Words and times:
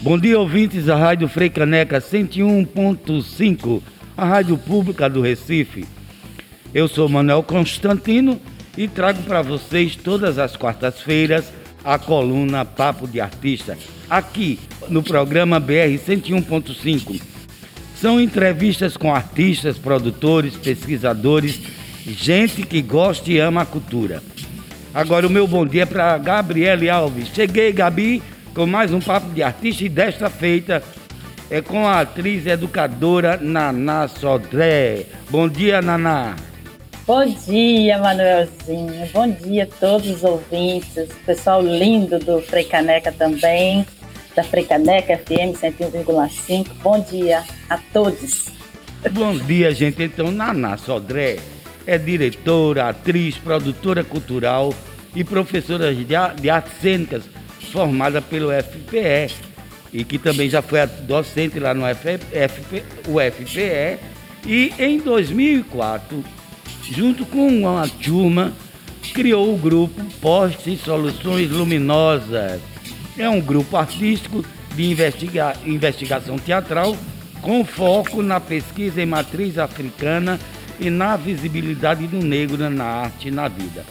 Bom 0.00 0.18
dia, 0.18 0.38
ouvintes 0.38 0.86
da 0.86 0.96
Rádio 0.96 1.28
Freicaneca 1.28 2.00
101.5, 2.00 3.80
a 4.16 4.24
rádio 4.24 4.58
pública 4.58 5.08
do 5.08 5.20
Recife. 5.20 5.86
Eu 6.74 6.88
sou 6.88 7.08
Manuel 7.08 7.42
Constantino 7.42 8.40
e 8.76 8.88
trago 8.88 9.22
para 9.22 9.42
vocês 9.42 9.96
todas 9.96 10.38
as 10.38 10.56
quartas-feiras 10.56 11.52
a 11.84 11.98
coluna 11.98 12.64
Papo 12.64 13.06
de 13.06 13.20
Artista, 13.20 13.76
aqui 14.08 14.58
no 14.88 15.02
programa 15.02 15.58
BR 15.58 15.98
101.5. 15.98 17.20
São 17.96 18.20
entrevistas 18.20 18.96
com 18.96 19.14
artistas, 19.14 19.78
produtores, 19.78 20.56
pesquisadores, 20.56 21.60
gente 22.06 22.62
que 22.62 22.82
gosta 22.82 23.30
e 23.30 23.38
ama 23.38 23.62
a 23.62 23.66
cultura. 23.66 24.22
Agora 24.94 25.26
o 25.26 25.30
meu 25.30 25.46
bom 25.46 25.64
dia 25.64 25.84
é 25.84 25.86
para 25.86 26.18
Gabriele 26.18 26.90
Alves. 26.90 27.28
Cheguei, 27.28 27.72
Gabi 27.72 28.22
com 28.54 28.66
mais 28.66 28.92
um 28.92 29.00
Papo 29.00 29.30
de 29.30 29.42
Artista 29.42 29.84
e 29.84 29.88
desta 29.88 30.28
feita 30.28 30.82
é 31.50 31.60
com 31.62 31.86
a 31.86 32.00
atriz 32.00 32.46
educadora 32.46 33.38
Naná 33.40 34.06
Sodré. 34.08 35.06
Bom 35.30 35.48
dia, 35.48 35.80
Naná. 35.80 36.36
Bom 37.06 37.24
dia, 37.26 37.98
Manuelzinho. 37.98 39.08
Bom 39.12 39.30
dia 39.30 39.64
a 39.64 39.78
todos 39.80 40.08
os 40.10 40.24
ouvintes, 40.24 41.08
pessoal 41.26 41.62
lindo 41.62 42.18
do 42.18 42.40
Freicaneca 42.40 43.10
também, 43.10 43.86
da 44.36 44.44
Freicaneca 44.44 45.16
FM 45.18 45.56
101,5. 45.58 46.66
Bom 46.82 47.00
dia 47.00 47.42
a 47.68 47.78
todos. 47.92 48.50
Bom 49.10 49.36
dia, 49.36 49.74
gente. 49.74 50.02
Então, 50.02 50.30
Naná 50.30 50.76
Sodré 50.76 51.38
é 51.86 51.98
diretora, 51.98 52.88
atriz, 52.88 53.36
produtora 53.36 54.02
cultural 54.04 54.74
e 55.14 55.22
professora 55.22 55.94
de 55.94 56.50
artes 56.50 56.72
cênicas 56.80 57.22
formada 57.72 58.20
pelo 58.20 58.50
FPE 58.50 59.34
e 59.92 60.04
que 60.04 60.18
também 60.18 60.48
já 60.48 60.62
foi 60.62 60.86
docente 60.86 61.58
lá 61.58 61.74
no 61.74 61.82
FP, 61.84 62.82
UFPE. 63.08 63.98
E 64.46 64.72
em 64.78 64.98
2004, 64.98 66.24
junto 66.90 67.26
com 67.26 67.46
uma 67.46 67.86
turma, 68.02 68.52
criou 69.12 69.54
o 69.54 69.58
grupo 69.58 70.02
Postes 70.20 70.80
Soluções 70.80 71.50
Luminosas. 71.50 72.60
É 73.18 73.28
um 73.28 73.40
grupo 73.40 73.76
artístico 73.76 74.44
de 74.74 74.90
investiga 74.90 75.54
investigação 75.66 76.38
teatral 76.38 76.96
com 77.42 77.64
foco 77.64 78.22
na 78.22 78.40
pesquisa 78.40 79.02
em 79.02 79.06
matriz 79.06 79.58
africana 79.58 80.40
e 80.82 80.90
na 80.90 81.16
visibilidade 81.16 82.06
do 82.08 82.18
negro 82.18 82.68
na 82.68 82.84
arte 82.84 83.28
e 83.28 83.30
na 83.30 83.46
vida. 83.46 83.84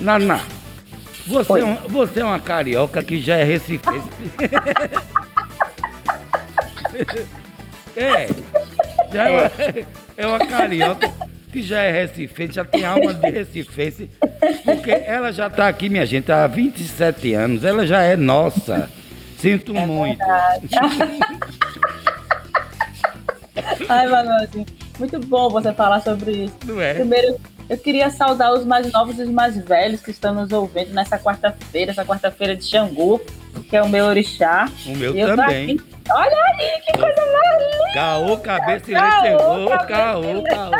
Naná, 0.00 0.40
você, 1.26 1.60
é, 1.60 1.64
um, 1.64 1.74
você 1.88 2.20
é 2.20 2.24
uma 2.24 2.38
carioca 2.38 3.02
que 3.02 3.20
já 3.20 3.34
é 3.36 3.42
recifense. 3.42 4.08
é, 7.96 8.28
já 9.12 9.28
é. 9.28 9.30
Uma, 9.30 9.50
é 10.16 10.26
uma 10.26 10.38
carioca 10.38 11.12
que 11.52 11.62
já 11.62 11.82
é 11.82 11.90
recifense, 11.90 12.54
já 12.54 12.64
tem 12.64 12.84
alma 12.84 13.12
de 13.12 13.28
recifense, 13.28 14.08
porque 14.64 14.92
ela 14.92 15.32
já 15.32 15.48
está 15.48 15.66
aqui, 15.66 15.88
minha 15.88 16.06
gente, 16.06 16.30
há 16.30 16.46
27 16.46 17.34
anos, 17.34 17.64
ela 17.64 17.84
já 17.86 18.02
é 18.02 18.14
nossa. 18.16 18.88
Sinto 19.38 19.76
é 19.76 19.84
muito. 19.84 20.22
Ai, 23.88 24.06
Manoel, 24.06 24.48
muito 25.00 25.18
bom 25.18 25.48
você 25.48 25.72
falar 25.72 26.00
sobre 26.00 26.44
isso. 26.44 26.54
Não 26.64 26.80
é? 26.80 26.94
Primeiro, 26.94 27.36
eu 27.68 27.78
queria 27.78 28.10
saudar 28.10 28.52
os 28.52 28.64
mais 28.64 28.90
novos 28.92 29.18
e 29.18 29.22
os 29.22 29.30
mais 29.30 29.56
velhos 29.56 30.00
que 30.00 30.10
estão 30.10 30.34
nos 30.34 30.52
ouvindo 30.52 30.92
nessa 30.92 31.18
quarta-feira, 31.18 31.90
essa 31.90 32.04
quarta-feira 32.04 32.54
de 32.54 32.64
Xangu, 32.64 33.20
que 33.68 33.76
é 33.76 33.82
o 33.82 33.88
meu 33.88 34.04
orixá. 34.04 34.70
O 34.86 34.96
meu 34.96 35.14
também. 35.36 35.80
Olha 36.12 36.36
aí, 36.58 36.80
que 36.80 36.92
coisa 36.92 37.20
mais 37.32 37.62
linda! 37.62 37.94
Caô, 37.94 38.36
cabeça 38.38 38.90
e 38.90 38.94
chegou, 38.94 39.68
caô, 39.88 40.42
caô. 40.44 40.70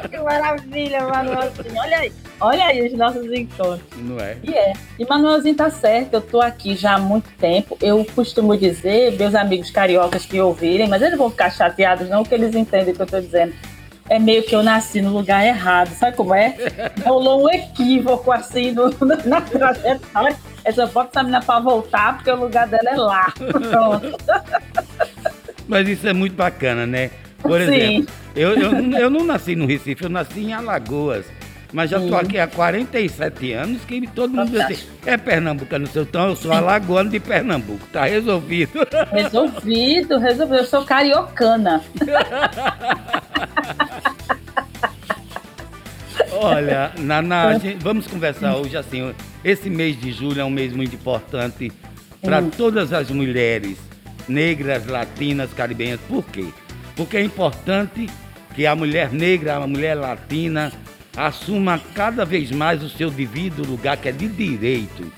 que 0.08 0.18
maravilha, 0.18 1.02
Manuelzinho. 1.06 1.80
Olha 1.80 1.98
aí, 1.98 2.12
olha 2.40 2.64
aí 2.66 2.86
os 2.86 2.92
nossos 2.98 3.32
encontros. 3.32 3.80
Não 3.96 4.18
é? 4.18 4.36
E 4.42 4.54
é. 4.54 4.72
E 4.98 5.06
Manuelzinho 5.06 5.54
tá 5.54 5.70
certo, 5.70 6.14
eu 6.14 6.20
tô 6.20 6.40
aqui 6.40 6.74
já 6.74 6.94
há 6.94 6.98
muito 6.98 7.30
tempo. 7.38 7.76
Eu 7.80 8.04
costumo 8.14 8.56
dizer, 8.56 9.12
meus 9.18 9.34
amigos 9.34 9.70
cariocas 9.70 10.24
que 10.26 10.40
ouvirem, 10.40 10.88
mas 10.88 11.02
eles 11.02 11.18
vão 11.18 11.30
ficar 11.30 11.50
chateados, 11.50 12.08
não, 12.08 12.24
que 12.24 12.34
eles 12.34 12.54
entendem 12.54 12.92
o 12.92 12.96
que 12.96 13.02
eu 13.02 13.06
tô 13.06 13.20
dizendo 13.20 13.54
é 14.10 14.18
meio 14.18 14.42
que 14.42 14.54
eu 14.54 14.62
nasci 14.62 15.00
no 15.00 15.12
lugar 15.12 15.44
errado. 15.44 15.88
Sabe 15.94 16.16
como 16.16 16.34
é? 16.34 16.56
Rolou 17.04 17.44
um 17.44 17.50
equívoco 17.50 18.32
assim 18.32 18.72
no, 18.72 18.90
na 19.26 19.40
trajetória. 19.40 20.36
Essa 20.68 20.86
foto 20.86 21.08
essa 21.08 21.22
menina 21.22 21.40
para 21.40 21.60
voltar, 21.60 22.16
porque 22.16 22.30
o 22.30 22.36
lugar 22.36 22.68
dela 22.68 22.90
é 22.90 22.96
lá. 22.96 23.32
Pronto. 23.40 24.18
Mas 25.66 25.88
isso 25.88 26.06
é 26.06 26.12
muito 26.12 26.36
bacana, 26.36 26.86
né? 26.86 27.10
Por 27.40 27.58
exemplo, 27.58 28.12
eu, 28.36 28.50
eu, 28.50 28.92
eu 28.92 29.08
não 29.08 29.24
nasci 29.24 29.56
no 29.56 29.64
Recife, 29.64 30.04
eu 30.04 30.10
nasci 30.10 30.40
em 30.40 30.52
Alagoas. 30.52 31.24
Mas 31.72 31.90
já 31.90 31.98
estou 31.98 32.18
aqui 32.18 32.38
há 32.38 32.46
47 32.46 33.52
anos 33.52 33.82
que 33.84 34.06
todo 34.08 34.34
mundo 34.34 34.50
diz 34.50 34.60
assim, 34.60 34.86
é 35.04 35.16
pernambucano 35.16 35.86
seu 35.86 36.02
então 36.02 36.28
eu 36.28 36.36
sou 36.36 36.52
alagoano 36.52 37.10
de 37.10 37.20
Pernambuco. 37.20 37.86
Tá 37.92 38.04
resolvido. 38.04 38.86
Resolvido, 39.10 40.18
resolvido. 40.18 40.56
Eu 40.56 40.64
sou 40.64 40.84
cariocana. 40.84 41.82
Olha, 46.40 46.92
Naná, 46.98 47.58
vamos 47.80 48.06
conversar 48.06 48.56
hoje 48.56 48.76
assim. 48.76 49.12
Esse 49.44 49.68
mês 49.68 50.00
de 50.00 50.12
julho 50.12 50.40
é 50.40 50.44
um 50.44 50.50
mês 50.50 50.72
muito 50.72 50.94
importante 50.94 51.72
para 52.22 52.42
todas 52.42 52.92
as 52.92 53.10
mulheres 53.10 53.78
negras, 54.28 54.86
latinas, 54.86 55.52
caribenhas. 55.52 56.00
Por 56.08 56.24
quê? 56.24 56.46
Porque 56.96 57.16
é 57.16 57.22
importante 57.22 58.08
que 58.54 58.66
a 58.66 58.74
mulher 58.74 59.12
negra, 59.12 59.56
a 59.56 59.66
mulher 59.66 59.94
latina, 59.94 60.72
assuma 61.16 61.80
cada 61.94 62.24
vez 62.24 62.50
mais 62.50 62.82
o 62.82 62.88
seu 62.88 63.10
devido 63.10 63.66
lugar, 63.66 63.96
que 63.96 64.08
é 64.08 64.12
de 64.12 64.28
direito. 64.28 65.10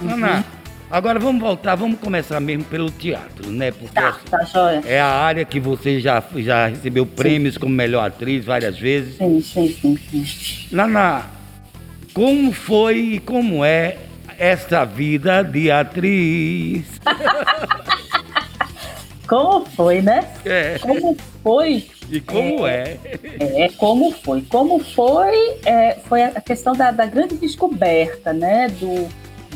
Uhum. 0.00 0.42
Naná, 0.92 0.92
Agora 0.92 1.18
vamos 1.18 1.40
voltar, 1.40 1.74
vamos 1.74 1.98
começar 1.98 2.38
mesmo 2.38 2.64
pelo 2.64 2.90
teatro, 2.90 3.50
né? 3.50 3.72
Porque 3.72 3.94
tá, 3.94 4.18
tá 4.30 4.44
joia. 4.44 4.82
é 4.84 5.00
a 5.00 5.06
área 5.06 5.44
que 5.44 5.58
você 5.58 5.98
já, 5.98 6.22
já 6.36 6.66
recebeu 6.66 7.06
prêmios 7.06 7.54
sim. 7.54 7.60
como 7.60 7.74
melhor 7.74 8.06
atriz 8.06 8.44
várias 8.44 8.78
vezes. 8.78 9.16
Sim, 9.16 9.40
sim, 9.40 9.74
sim, 9.80 10.24
sim. 10.26 10.68
Nana, 10.70 11.24
como 12.12 12.52
foi 12.52 12.98
e 12.98 13.20
como 13.20 13.64
é 13.64 13.96
essa 14.38 14.84
vida 14.84 15.42
de 15.42 15.70
atriz? 15.70 16.84
como 19.26 19.64
foi, 19.64 20.02
né? 20.02 20.28
É. 20.44 20.78
Como 20.78 21.16
foi? 21.42 21.86
E 22.10 22.20
como 22.20 22.66
é? 22.66 22.98
É, 23.40 23.62
é 23.62 23.68
como 23.70 24.12
foi. 24.12 24.42
Como 24.42 24.78
foi, 24.78 25.56
é, 25.64 25.96
foi 26.06 26.22
a 26.22 26.40
questão 26.40 26.74
da, 26.74 26.90
da 26.90 27.06
grande 27.06 27.36
descoberta, 27.36 28.34
né? 28.34 28.68
Do 28.68 29.08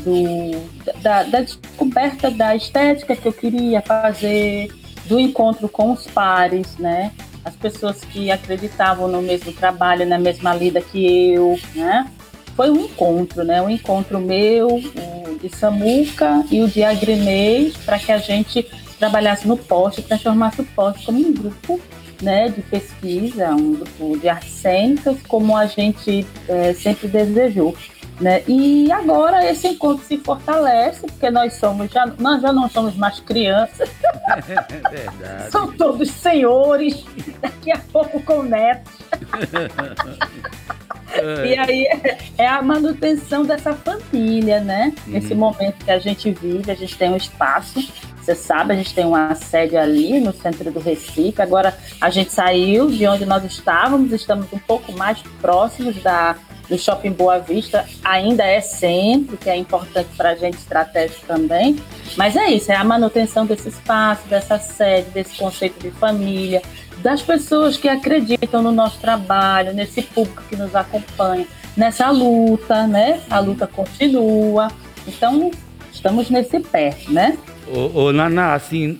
do, 0.07 1.01
da, 1.01 1.23
da 1.23 1.41
descoberta 1.41 2.31
da 2.31 2.55
estética 2.55 3.15
que 3.15 3.27
eu 3.27 3.33
queria 3.33 3.81
fazer, 3.81 4.69
do 5.05 5.19
encontro 5.19 5.67
com 5.67 5.91
os 5.91 6.07
pares, 6.07 6.77
né? 6.77 7.11
As 7.43 7.55
pessoas 7.55 8.01
que 8.01 8.31
acreditavam 8.31 9.07
no 9.07 9.21
mesmo 9.21 9.51
trabalho, 9.51 10.05
na 10.05 10.17
mesma 10.17 10.53
lida 10.53 10.81
que 10.81 11.33
eu, 11.33 11.59
né? 11.75 12.09
Foi 12.55 12.69
um 12.69 12.85
encontro, 12.85 13.43
né? 13.43 13.61
Um 13.61 13.69
encontro 13.69 14.19
meu, 14.19 14.75
o 14.75 15.39
de 15.41 15.55
Samuca 15.55 16.43
e 16.49 16.61
o 16.61 16.67
de 16.67 16.83
Agrimei, 16.83 17.73
para 17.85 17.99
que 17.99 18.11
a 18.11 18.17
gente 18.17 18.65
trabalhasse 18.97 19.47
no 19.47 19.57
poste, 19.57 20.01
transformasse 20.01 20.61
o 20.61 20.65
poste 20.65 21.05
como 21.05 21.19
um 21.19 21.33
grupo 21.33 21.79
né, 22.21 22.49
de 22.49 22.63
pesquisa, 22.63 23.49
um 23.51 23.75
grupo 23.75 24.17
de 24.17 24.27
artes 24.27 24.53
cênicas, 24.53 25.17
como 25.27 25.55
a 25.55 25.67
gente 25.67 26.25
é, 26.47 26.73
sempre 26.73 27.07
desejou. 27.07 27.75
Né? 28.19 28.43
E 28.47 28.91
agora 28.91 29.47
esse 29.49 29.67
encontro 29.67 30.03
se 30.03 30.17
fortalece, 30.17 31.01
porque 31.01 31.29
nós 31.29 31.53
somos 31.53 31.91
já, 31.91 32.07
nós 32.17 32.41
já 32.41 32.51
não 32.51 32.67
somos 32.67 32.95
mais 32.95 33.19
crianças. 33.19 33.89
Verdade. 34.89 35.51
São 35.51 35.71
todos 35.71 36.09
senhores, 36.09 37.05
daqui 37.39 37.71
a 37.71 37.77
pouco 37.91 38.19
com 38.23 38.41
netos. 38.41 38.91
e 41.45 41.57
aí 41.57 41.85
é, 41.85 42.17
é 42.39 42.47
a 42.47 42.61
manutenção 42.61 43.45
dessa 43.45 43.73
família, 43.73 44.61
né? 44.61 44.93
Uhum. 45.05 45.13
Nesse 45.13 45.35
momento 45.35 45.85
que 45.85 45.91
a 45.91 45.99
gente 45.99 46.31
vive, 46.31 46.71
a 46.71 46.75
gente 46.75 46.97
tem 46.97 47.11
um 47.11 47.17
espaço. 47.17 47.87
Você 48.19 48.33
sabe, 48.33 48.73
a 48.73 48.75
gente 48.75 48.93
tem 48.93 49.05
uma 49.05 49.33
sede 49.35 49.77
ali 49.77 50.19
no 50.19 50.33
centro 50.33 50.71
do 50.71 50.79
Recife. 50.79 51.41
Agora 51.41 51.77
a 52.01 52.09
gente 52.09 52.33
saiu 52.33 52.89
de 52.89 53.07
onde 53.07 53.25
nós 53.25 53.45
estávamos, 53.45 54.11
estamos 54.11 54.51
um 54.51 54.59
pouco 54.59 54.91
mais 54.91 55.21
próximos 55.39 56.01
da 56.01 56.35
do 56.69 56.77
Shopping 56.77 57.11
Boa 57.11 57.39
Vista 57.39 57.85
ainda 58.03 58.43
é 58.43 58.59
centro, 58.61 59.37
que 59.37 59.49
é 59.49 59.55
importante 59.55 60.09
para 60.15 60.31
a 60.31 60.35
gente 60.35 60.57
estratégico 60.57 61.25
também. 61.25 61.77
Mas 62.15 62.35
é 62.35 62.49
isso, 62.49 62.71
é 62.71 62.75
a 62.75 62.83
manutenção 62.83 63.45
desse 63.45 63.69
espaço, 63.69 64.27
dessa 64.27 64.59
sede, 64.59 65.09
desse 65.11 65.37
conceito 65.37 65.79
de 65.79 65.91
família, 65.91 66.61
das 66.97 67.21
pessoas 67.21 67.77
que 67.77 67.87
acreditam 67.87 68.61
no 68.61 68.71
nosso 68.71 68.99
trabalho, 68.99 69.73
nesse 69.73 70.01
público 70.01 70.43
que 70.49 70.55
nos 70.55 70.75
acompanha, 70.75 71.47
nessa 71.75 72.09
luta, 72.09 72.87
né? 72.87 73.21
A 73.29 73.39
luta 73.39 73.67
continua. 73.67 74.69
Então, 75.07 75.51
estamos 75.91 76.29
nesse 76.29 76.59
pé, 76.59 76.97
né? 77.07 77.37
Ô, 77.67 78.01
ô 78.01 78.13
Naná, 78.13 78.53
assim, 78.53 78.99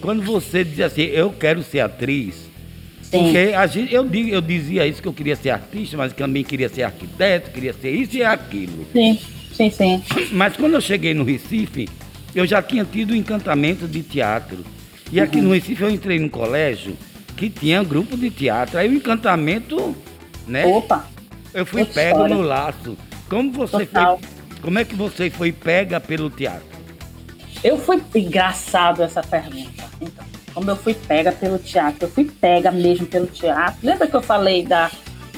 quando 0.00 0.22
você 0.22 0.62
diz 0.64 0.80
assim, 0.80 1.02
eu 1.02 1.30
quero 1.32 1.62
ser 1.62 1.80
atriz, 1.80 2.44
Sim. 3.10 3.24
porque 3.24 3.54
a 3.54 3.66
gente, 3.66 3.94
eu, 3.94 4.08
eu 4.28 4.40
dizia 4.40 4.86
isso 4.86 5.00
que 5.00 5.08
eu 5.08 5.12
queria 5.12 5.36
ser 5.36 5.50
artista, 5.50 5.96
mas 5.96 6.12
também 6.12 6.42
queria 6.42 6.68
ser 6.68 6.82
arquiteto, 6.82 7.50
queria 7.50 7.72
ser 7.72 7.90
isso 7.90 8.16
e 8.16 8.24
aquilo. 8.24 8.86
Sim, 8.92 9.18
sim, 9.52 9.70
sim. 9.70 10.02
Mas 10.32 10.56
quando 10.56 10.74
eu 10.74 10.80
cheguei 10.80 11.14
no 11.14 11.24
Recife, 11.24 11.88
eu 12.34 12.46
já 12.46 12.62
tinha 12.62 12.84
tido 12.84 13.12
o 13.12 13.16
encantamento 13.16 13.86
de 13.86 14.02
teatro. 14.02 14.64
E 15.12 15.20
aqui 15.20 15.38
uhum. 15.38 15.44
no 15.44 15.52
Recife 15.52 15.82
eu 15.82 15.90
entrei 15.90 16.18
num 16.18 16.28
colégio 16.28 16.96
que 17.36 17.48
tinha 17.48 17.82
grupo 17.84 18.16
de 18.16 18.30
teatro. 18.30 18.78
Aí 18.78 18.88
o 18.88 18.94
encantamento, 18.94 19.94
né? 20.46 20.66
Opa! 20.66 21.06
Eu 21.52 21.64
fui 21.64 21.84
pego 21.84 22.16
história. 22.16 22.34
no 22.34 22.42
laço. 22.42 22.96
Como 23.28 23.52
você 23.52 23.86
Total. 23.86 24.18
foi? 24.18 24.28
Como 24.60 24.78
é 24.78 24.84
que 24.84 24.94
você 24.94 25.30
foi 25.30 25.52
pega 25.52 26.00
pelo 26.00 26.30
teatro? 26.30 26.74
Eu 27.62 27.78
fui 27.78 28.02
engraçado 28.14 29.02
essa 29.02 29.22
pergunta. 29.22 29.84
Então, 30.00 30.24
como 30.54 30.70
eu 30.70 30.76
fui 30.76 30.94
pega 30.94 31.32
pelo 31.32 31.58
teatro, 31.58 32.04
eu 32.04 32.08
fui 32.08 32.24
pega 32.24 32.70
mesmo 32.70 33.06
pelo 33.06 33.26
teatro. 33.26 33.78
Lembra 33.82 34.06
que 34.06 34.14
eu 34.14 34.22
falei 34.22 34.64
da 34.64 34.90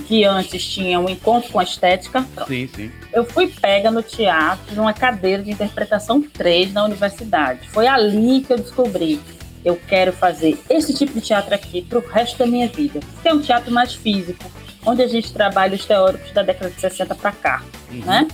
que 0.06 0.24
antes 0.24 0.64
tinha 0.64 1.00
um 1.00 1.08
encontro 1.08 1.50
com 1.50 1.58
a 1.58 1.64
estética? 1.64 2.24
Sim, 2.46 2.68
sim. 2.68 2.92
Eu 3.12 3.24
fui 3.24 3.48
pega 3.48 3.90
no 3.90 4.02
teatro, 4.02 4.76
numa 4.76 4.92
cadeira 4.92 5.42
de 5.42 5.50
interpretação 5.50 6.22
3 6.22 6.72
na 6.72 6.84
universidade. 6.84 7.68
Foi 7.70 7.88
ali 7.88 8.42
que 8.42 8.52
eu 8.52 8.58
descobri 8.58 9.20
eu 9.66 9.76
quero 9.88 10.12
fazer 10.12 10.56
esse 10.70 10.94
tipo 10.94 11.12
de 11.12 11.20
teatro 11.20 11.52
aqui 11.52 11.82
para 11.82 11.98
o 11.98 12.00
resto 12.00 12.38
da 12.38 12.46
minha 12.46 12.68
vida. 12.68 13.00
Que 13.20 13.28
é 13.28 13.34
um 13.34 13.40
teatro 13.40 13.72
mais 13.72 13.94
físico, 13.94 14.44
onde 14.84 15.02
a 15.02 15.08
gente 15.08 15.32
trabalha 15.32 15.74
os 15.74 15.84
teóricos 15.84 16.30
da 16.30 16.42
década 16.42 16.70
de 16.70 16.80
60 16.80 17.16
para 17.16 17.32
cá, 17.32 17.64
uhum. 17.90 18.04
né? 18.04 18.28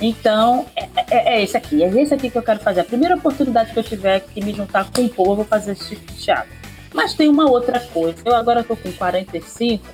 Então, 0.00 0.66
é, 0.76 0.88
é, 1.10 1.34
é, 1.34 1.42
esse 1.42 1.56
aqui, 1.56 1.82
é 1.82 1.88
esse 1.88 2.14
aqui 2.14 2.30
que 2.30 2.38
eu 2.38 2.42
quero 2.42 2.60
fazer. 2.60 2.80
A 2.80 2.84
primeira 2.84 3.16
oportunidade 3.16 3.72
que 3.72 3.78
eu 3.78 3.82
tiver 3.82 4.20
que 4.20 4.42
me 4.44 4.52
juntar 4.52 4.90
com 4.90 5.04
o 5.04 5.08
povo, 5.08 5.32
eu 5.32 5.36
vou 5.36 5.44
fazer 5.44 5.72
esse 5.72 5.96
tipo 5.96 6.12
de 6.12 6.18
teatro. 6.18 6.50
Mas 6.94 7.14
tem 7.14 7.28
uma 7.28 7.50
outra 7.50 7.80
coisa. 7.80 8.16
Eu 8.24 8.34
agora 8.34 8.60
estou 8.60 8.76
com 8.76 8.92
45 8.92 9.84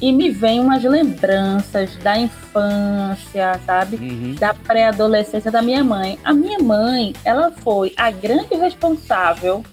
e 0.00 0.12
me 0.12 0.30
vem 0.30 0.60
umas 0.60 0.82
lembranças 0.82 1.96
da 1.96 2.18
infância, 2.18 3.60
sabe? 3.64 3.96
Uhum. 3.96 4.34
Da 4.38 4.54
pré-adolescência 4.54 5.50
da 5.50 5.62
minha 5.62 5.82
mãe. 5.82 6.18
A 6.24 6.32
minha 6.32 6.58
mãe, 6.58 7.14
ela 7.24 7.50
foi 7.50 7.92
a 7.96 8.10
grande 8.10 8.54
responsável 8.54 9.64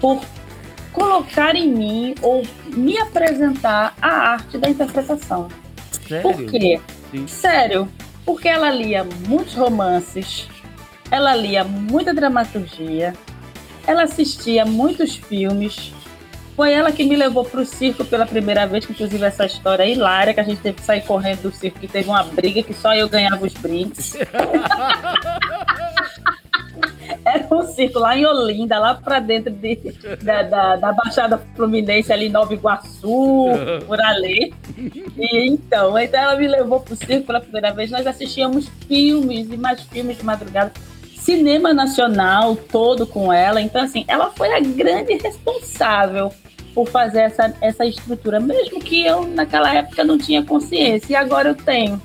por 0.00 0.20
colocar 0.92 1.54
em 1.56 1.68
mim 1.68 2.14
ou 2.20 2.42
me 2.66 2.98
apresentar 2.98 3.94
a 4.00 4.08
arte 4.32 4.58
da 4.58 4.68
interpretação. 4.68 5.48
Sério? 6.06 6.22
Por 6.22 6.44
quê? 6.50 6.80
Sim. 7.10 7.26
Sério, 7.26 7.88
porque 8.24 8.48
ela 8.48 8.70
lia 8.70 9.04
muitos 9.26 9.54
romances, 9.54 10.48
ela 11.10 11.34
lia 11.34 11.64
muita 11.64 12.14
dramaturgia, 12.14 13.14
ela 13.86 14.04
assistia 14.04 14.64
muitos 14.64 15.16
filmes. 15.16 15.92
Foi 16.54 16.72
ela 16.72 16.92
que 16.92 17.04
me 17.04 17.16
levou 17.16 17.44
para 17.44 17.60
o 17.62 17.66
circo 17.66 18.04
pela 18.04 18.26
primeira 18.26 18.66
vez, 18.66 18.84
que 18.84 18.92
inclusive 18.92 19.24
essa 19.24 19.46
história 19.46 19.86
hilária, 19.86 20.34
que 20.34 20.40
a 20.40 20.44
gente 20.44 20.60
teve 20.60 20.76
que 20.76 20.84
sair 20.84 21.00
correndo 21.02 21.42
do 21.42 21.52
circo, 21.52 21.78
que 21.78 21.88
teve 21.88 22.08
uma 22.08 22.22
briga 22.22 22.62
que 22.62 22.74
só 22.74 22.94
eu 22.94 23.08
ganhava 23.08 23.44
os 23.44 23.54
brindes. 23.54 24.14
Um 27.52 27.62
circo 27.62 27.98
lá 27.98 28.16
em 28.16 28.24
Olinda, 28.24 28.78
lá 28.78 28.94
para 28.94 29.20
dentro 29.20 29.52
de, 29.52 29.76
da, 30.22 30.42
da, 30.42 30.76
da, 30.76 30.92
Baixada 30.92 31.38
Fluminense, 31.54 32.12
ali 32.12 32.26
em 32.26 32.30
Nova 32.30 32.52
Iguaçu, 32.54 33.46
por 33.86 34.00
ali. 34.00 34.54
E 34.76 35.48
então, 35.48 35.98
então 35.98 36.20
ela 36.20 36.36
me 36.36 36.48
levou 36.48 36.80
para 36.80 36.94
o 36.94 36.96
circo 36.96 37.26
pela 37.26 37.40
primeira 37.40 37.72
vez. 37.72 37.90
Nós 37.90 38.06
assistíamos 38.06 38.68
filmes 38.88 39.50
e 39.50 39.56
mais 39.56 39.82
filmes 39.82 40.16
de 40.16 40.24
madrugada. 40.24 40.72
Cinema 41.16 41.72
nacional 41.72 42.56
todo 42.56 43.06
com 43.06 43.32
ela. 43.32 43.60
Então, 43.60 43.82
assim, 43.82 44.04
ela 44.08 44.30
foi 44.30 44.52
a 44.52 44.60
grande 44.60 45.14
responsável 45.14 46.32
por 46.74 46.88
fazer 46.88 47.20
essa, 47.20 47.54
essa 47.60 47.84
estrutura, 47.84 48.40
mesmo 48.40 48.80
que 48.80 49.04
eu 49.04 49.26
naquela 49.26 49.74
época 49.74 50.02
não 50.04 50.16
tinha 50.16 50.42
consciência, 50.42 51.12
e 51.12 51.16
agora 51.16 51.50
eu 51.50 51.54
tenho. 51.54 52.00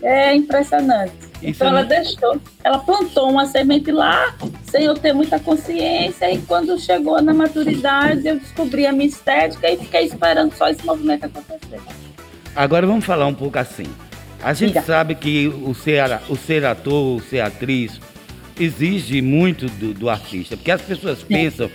É 0.00 0.34
impressionante. 0.34 1.27
Isso 1.42 1.62
então 1.62 1.68
ela 1.68 1.82
não... 1.82 1.88
deixou, 1.88 2.40
ela 2.64 2.78
plantou 2.78 3.30
uma 3.30 3.46
semente 3.46 3.92
lá, 3.92 4.34
sem 4.64 4.84
eu 4.84 4.94
ter 4.94 5.12
muita 5.12 5.38
consciência, 5.38 6.30
e 6.32 6.38
quando 6.42 6.78
chegou 6.78 7.20
na 7.22 7.32
maturidade, 7.32 8.26
eu 8.26 8.38
descobri 8.38 8.86
a 8.86 8.92
minha 8.92 9.08
estética 9.08 9.70
e 9.70 9.76
fiquei 9.76 10.04
esperando 10.04 10.52
só 10.54 10.68
esse 10.68 10.84
movimento 10.84 11.26
acontecer. 11.26 11.80
Agora 12.54 12.86
vamos 12.86 13.04
falar 13.04 13.26
um 13.26 13.34
pouco 13.34 13.58
assim. 13.58 13.86
A 14.42 14.52
gente 14.52 14.70
Diga. 14.70 14.82
sabe 14.82 15.14
que 15.14 15.48
o 15.48 15.74
ser, 15.74 16.02
o 16.28 16.36
ser 16.36 16.64
ator, 16.64 17.16
o 17.16 17.20
ser 17.20 17.40
atriz, 17.40 18.00
exige 18.58 19.22
muito 19.22 19.66
do, 19.66 19.94
do 19.94 20.10
artista, 20.10 20.56
porque 20.56 20.70
as 20.70 20.82
pessoas 20.82 21.18
Sim. 21.18 21.26
pensam 21.26 21.70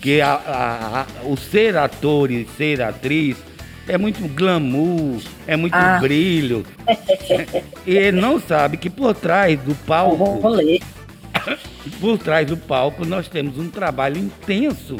que 0.00 0.20
a, 0.20 0.34
a, 0.34 1.00
a, 1.00 1.06
o 1.24 1.36
ser 1.36 1.76
ator 1.76 2.30
e 2.30 2.46
ser 2.56 2.80
atriz 2.80 3.36
é 3.88 3.96
muito 3.96 4.26
glamour, 4.28 5.20
é 5.46 5.56
muito 5.56 5.74
ah. 5.74 5.98
brilho. 5.98 6.64
e 7.86 7.96
ele 7.96 8.20
não 8.20 8.38
sabe 8.38 8.76
que 8.76 8.90
por 8.90 9.14
trás 9.14 9.58
do 9.60 9.74
palco. 9.74 10.40
Por 12.00 12.18
trás 12.18 12.46
do 12.46 12.56
palco 12.56 13.06
nós 13.06 13.28
temos 13.28 13.58
um 13.58 13.70
trabalho 13.70 14.18
intenso 14.18 14.96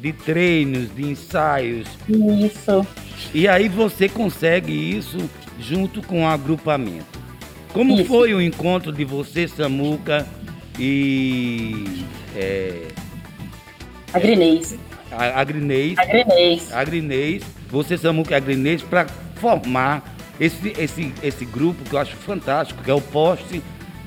de 0.00 0.12
treinos, 0.12 0.92
de 0.92 1.04
ensaios. 1.04 1.86
Isso. 2.08 2.84
E 3.32 3.46
aí 3.46 3.68
você 3.68 4.08
consegue 4.08 4.72
isso 4.72 5.18
junto 5.60 6.02
com 6.02 6.24
o 6.24 6.26
agrupamento. 6.26 7.20
Como 7.72 7.94
isso. 7.94 8.06
foi 8.06 8.34
o 8.34 8.42
encontro 8.42 8.90
de 8.90 9.04
você, 9.04 9.46
Samuca 9.46 10.26
e. 10.78 12.02
É, 12.34 12.88
Agrinês. 14.12 14.76
Agrinês. 15.12 15.98
Agrinês. 15.98 16.72
Agrinês 16.72 17.55
você 17.70 17.96
Samuca 17.96 18.32
e 18.32 18.34
Agrinês 18.34 18.82
para 18.82 19.06
formar 19.36 20.16
esse, 20.38 20.72
esse, 20.78 21.12
esse 21.22 21.44
grupo 21.44 21.82
que 21.84 21.94
eu 21.94 21.98
acho 21.98 22.16
fantástico, 22.16 22.82
que 22.82 22.90
é 22.90 22.94
o 22.94 23.00
Poste 23.00 23.62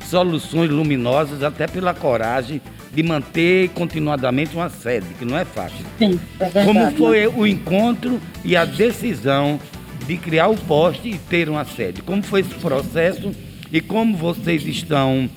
Soluções 0.06 0.70
Luminosas, 0.70 1.44
até 1.44 1.68
pela 1.68 1.94
coragem 1.94 2.62
de 2.94 3.04
manter 3.04 3.70
continuadamente 3.70 4.56
uma 4.56 4.70
sede, 4.70 5.06
que 5.18 5.26
não 5.26 5.38
é 5.38 5.46
fácil. 5.46 5.86
Sim, 6.00 6.20
é 6.40 6.50
verdade. 6.50 6.66
Como 6.66 6.92
foi 6.98 7.28
o 7.28 7.46
encontro 7.46 8.20
e 8.44 8.56
a 8.56 8.66
decisão 8.66 9.60
de 10.08 10.18
criar 10.18 10.48
o 10.48 10.58
poste 10.58 11.10
e 11.10 11.18
ter 11.18 11.50
uma 11.50 11.66
sede? 11.66 12.02
Como 12.02 12.24
foi 12.24 12.42
esse 12.42 12.56
processo 12.56 13.32
e 13.72 13.80
como 13.80 14.18
vocês 14.18 14.66
estão 14.66 15.30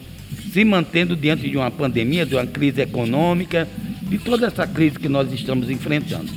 se 0.52 0.64
mantendo 0.64 1.14
diante 1.14 1.48
de 1.48 1.56
uma 1.56 1.70
pandemia, 1.70 2.24
de 2.24 2.34
uma 2.34 2.46
crise 2.46 2.80
econômica, 2.80 3.68
de 4.02 4.18
toda 4.18 4.46
essa 4.46 4.66
crise 4.66 4.98
que 4.98 5.08
nós 5.08 5.30
estamos 5.32 5.68
enfrentando? 5.70 6.32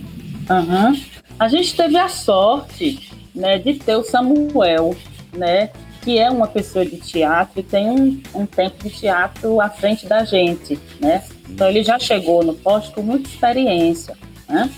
Uhum. 0.49 1.14
A 1.37 1.47
gente 1.49 1.75
teve 1.75 1.97
a 1.97 2.07
sorte 2.07 3.11
né, 3.33 3.57
de 3.57 3.73
ter 3.73 3.97
o 3.97 4.03
Samuel, 4.03 4.95
né, 5.33 5.69
que 6.01 6.17
é 6.17 6.29
uma 6.29 6.47
pessoa 6.47 6.85
de 6.85 6.97
teatro 6.97 7.59
e 7.59 7.63
tem 7.63 7.89
um, 7.89 8.21
um 8.33 8.45
tempo 8.45 8.81
de 8.81 8.89
teatro 8.89 9.59
à 9.59 9.69
frente 9.69 10.05
da 10.05 10.23
gente. 10.23 10.79
Né? 10.99 11.23
Então 11.49 11.67
ele 11.67 11.83
já 11.83 11.99
chegou 11.99 12.43
no 12.43 12.53
posto 12.53 12.93
com 12.93 13.01
muita 13.01 13.27
experiência. 13.27 14.15
Né? 14.47 14.69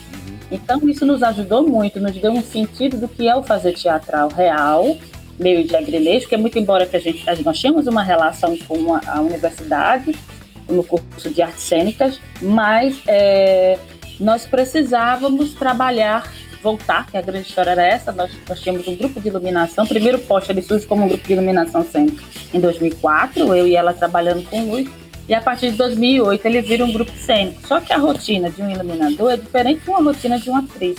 Então 0.52 0.80
isso 0.90 1.06
nos 1.06 1.22
ajudou 1.22 1.68
muito, 1.68 2.00
nos 2.00 2.16
deu 2.16 2.32
um 2.32 2.42
sentido 2.42 2.98
do 2.98 3.08
que 3.08 3.28
é 3.28 3.36
o 3.36 3.44
fazer 3.44 3.74
teatral 3.74 4.30
real, 4.30 4.98
meio 5.38 5.64
de 5.64 5.76
agrilês, 5.76 6.26
que 6.26 6.34
é 6.34 6.38
muito 6.38 6.58
embora 6.58 6.88
que 6.88 6.96
a 6.96 7.00
gente, 7.00 7.24
nós 7.44 7.60
tínhamos 7.60 7.86
uma 7.86 8.02
relação 8.02 8.58
com 8.58 8.96
a, 8.96 9.02
a 9.06 9.22
universidade, 9.22 10.16
no 10.68 10.84
curso 10.84 11.30
de 11.30 11.42
artes 11.42 11.64
cênicas, 11.64 12.20
mas 12.42 13.00
é, 13.08 13.78
nós 14.20 14.46
precisávamos 14.46 15.54
trabalhar 15.54 16.30
voltar, 16.68 17.08
que 17.08 17.16
a 17.16 17.22
grande 17.22 17.48
história 17.48 17.72
era 17.72 17.86
essa. 17.86 18.12
Nós, 18.12 18.30
nós 18.48 18.60
tínhamos 18.60 18.86
um 18.88 18.96
grupo 18.96 19.22
de 19.22 19.30
iluminação. 19.30 19.86
O 19.86 19.88
primeiro 19.88 20.20
poste 20.20 20.52
ele 20.52 20.62
surge 20.62 20.86
como 20.86 21.06
um 21.06 21.08
grupo 21.08 21.26
de 21.26 21.34
iluminação 21.34 21.86
sempre 21.86 22.26
em 22.54 22.60
2004, 22.60 23.56
eu 23.56 23.66
e 23.66 23.76
ela 23.76 23.94
trabalhando 23.94 24.44
com 24.50 24.70
luz. 24.70 24.90
E 25.30 25.34
a 25.34 25.42
partir 25.42 25.72
de 25.72 25.78
2008 25.78 26.46
ele 26.46 26.62
vira 26.62 26.84
um 26.84 26.92
grupo 26.92 27.12
cênico. 27.12 27.66
Só 27.66 27.80
que 27.80 27.94
a 27.94 27.98
rotina 27.98 28.50
de 28.50 28.62
um 28.62 28.70
iluminador 28.70 29.32
é 29.32 29.38
diferente 29.38 29.82
de 29.82 29.90
uma 29.90 30.02
rotina 30.02 30.40
de 30.40 30.50
uma 30.50 30.60
atriz. 30.60 30.98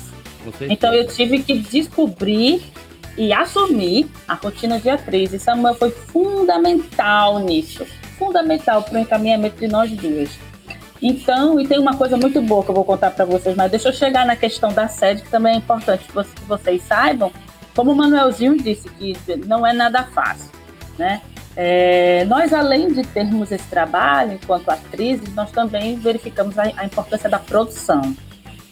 Então 0.62 0.94
eu 0.94 1.06
tive 1.06 1.42
que 1.42 1.58
descobrir 1.58 2.62
e 3.16 3.32
assumir 3.32 4.06
a 4.26 4.34
rotina 4.34 4.78
de 4.78 4.88
atriz. 4.88 5.32
E 5.34 5.38
Samuel 5.38 5.74
foi 5.74 5.90
fundamental 5.90 7.40
nisso. 7.40 7.86
Fundamental 8.18 8.82
para 8.82 8.98
o 8.98 8.98
encaminhamento 8.98 9.58
de 9.58 9.68
nós 9.68 9.90
duas. 9.90 10.30
Então, 11.00 11.60
e 11.60 11.66
tem 11.66 11.78
uma 11.78 11.96
coisa 11.96 12.16
muito 12.16 12.40
boa 12.42 12.64
que 12.64 12.70
eu 12.70 12.74
vou 12.74 12.84
contar 12.84 13.10
para 13.12 13.24
vocês, 13.24 13.54
mas 13.54 13.70
deixa 13.70 13.88
eu 13.88 13.92
chegar 13.92 14.26
na 14.26 14.34
questão 14.34 14.72
da 14.72 14.88
sede, 14.88 15.22
que 15.22 15.30
também 15.30 15.54
é 15.54 15.56
importante 15.56 16.04
que 16.04 16.44
vocês 16.44 16.82
saibam. 16.82 17.32
Como 17.74 17.92
o 17.92 17.96
Manuelzinho 17.96 18.56
disse, 18.56 18.88
que 18.88 19.14
não 19.46 19.64
é 19.64 19.72
nada 19.72 20.02
fácil, 20.04 20.50
né? 20.98 21.22
É, 21.54 22.24
nós, 22.26 22.52
além 22.52 22.92
de 22.92 23.02
termos 23.02 23.50
esse 23.50 23.66
trabalho 23.66 24.34
enquanto 24.34 24.68
atrizes, 24.68 25.34
nós 25.34 25.50
também 25.50 25.96
verificamos 25.96 26.56
a, 26.58 26.70
a 26.76 26.84
importância 26.84 27.28
da 27.28 27.38
produção. 27.38 28.16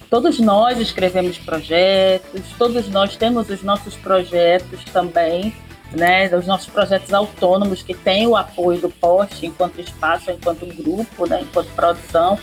Todos 0.09 0.39
nós 0.39 0.79
escrevemos 0.79 1.37
projetos, 1.37 2.43
todos 2.57 2.89
nós 2.89 3.17
temos 3.17 3.51
os 3.51 3.63
nossos 3.63 3.97
projetos 3.97 4.85
também, 4.93 5.53
né, 5.93 6.35
os 6.35 6.47
nossos 6.47 6.69
projetos 6.69 7.13
autônomos 7.13 7.83
que 7.83 7.95
têm 7.95 8.27
o 8.27 8.37
apoio 8.37 8.81
do 8.81 8.91
POST 8.91 9.47
enquanto 9.47 9.81
espaço, 9.81 10.31
enquanto 10.31 10.67
grupo, 10.67 11.27
né, 11.27 11.41
enquanto 11.43 11.69
produção. 11.75 12.39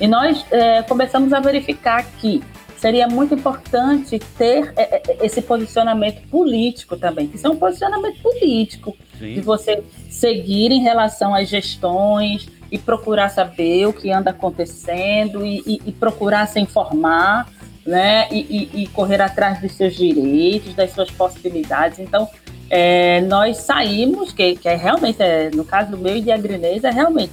E 0.00 0.06
nós 0.06 0.44
é, 0.50 0.82
começamos 0.82 1.32
a 1.32 1.40
verificar 1.40 2.04
que 2.18 2.42
seria 2.76 3.08
muito 3.08 3.34
importante 3.34 4.18
ter 4.36 4.72
é, 4.76 4.96
é, 4.96 5.26
esse 5.26 5.42
posicionamento 5.42 6.26
político 6.28 6.96
também, 6.96 7.26
que 7.26 7.36
isso 7.36 7.46
é 7.46 7.50
um 7.50 7.56
posicionamento 7.56 8.20
político, 8.22 8.96
Sim. 9.18 9.34
de 9.34 9.40
você 9.40 9.82
seguir 10.08 10.70
em 10.70 10.80
relação 10.80 11.34
às 11.34 11.48
gestões 11.48 12.48
e 12.70 12.78
procurar 12.78 13.30
saber 13.30 13.86
o 13.86 13.92
que 13.92 14.10
anda 14.10 14.30
acontecendo 14.30 15.44
e, 15.44 15.62
e, 15.66 15.82
e 15.86 15.92
procurar 15.92 16.46
se 16.46 16.60
informar, 16.60 17.48
né, 17.84 18.28
e, 18.30 18.82
e, 18.82 18.86
correr 18.88 19.22
atrás 19.22 19.62
dos 19.62 19.72
seus 19.72 19.94
direitos, 19.94 20.74
das 20.74 20.90
suas 20.92 21.10
possibilidades. 21.10 21.98
Então, 21.98 22.28
é, 22.70 23.20
nós 23.22 23.58
saímos, 23.58 24.32
que, 24.32 24.56
que 24.56 24.68
é 24.68 24.76
realmente, 24.76 25.22
é, 25.22 25.50
no 25.54 25.64
caso 25.64 25.90
do 25.90 25.98
meu 25.98 26.16
e 26.16 26.20
de 26.20 26.30
Agrinês, 26.30 26.84
é 26.84 26.90
realmente 26.90 27.32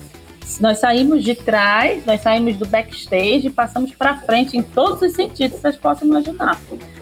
nós 0.59 0.77
saímos 0.77 1.23
de 1.23 1.35
trás, 1.35 2.05
nós 2.05 2.21
saímos 2.21 2.55
do 2.55 2.65
backstage 2.65 3.47
e 3.47 3.49
passamos 3.49 3.93
para 3.93 4.17
frente 4.17 4.55
em 4.55 4.61
todos 4.61 5.01
os 5.01 5.13
sentidos 5.13 5.55
que 5.55 5.61
vocês 5.61 5.75
possam 5.75 6.07
imaginar. 6.07 6.59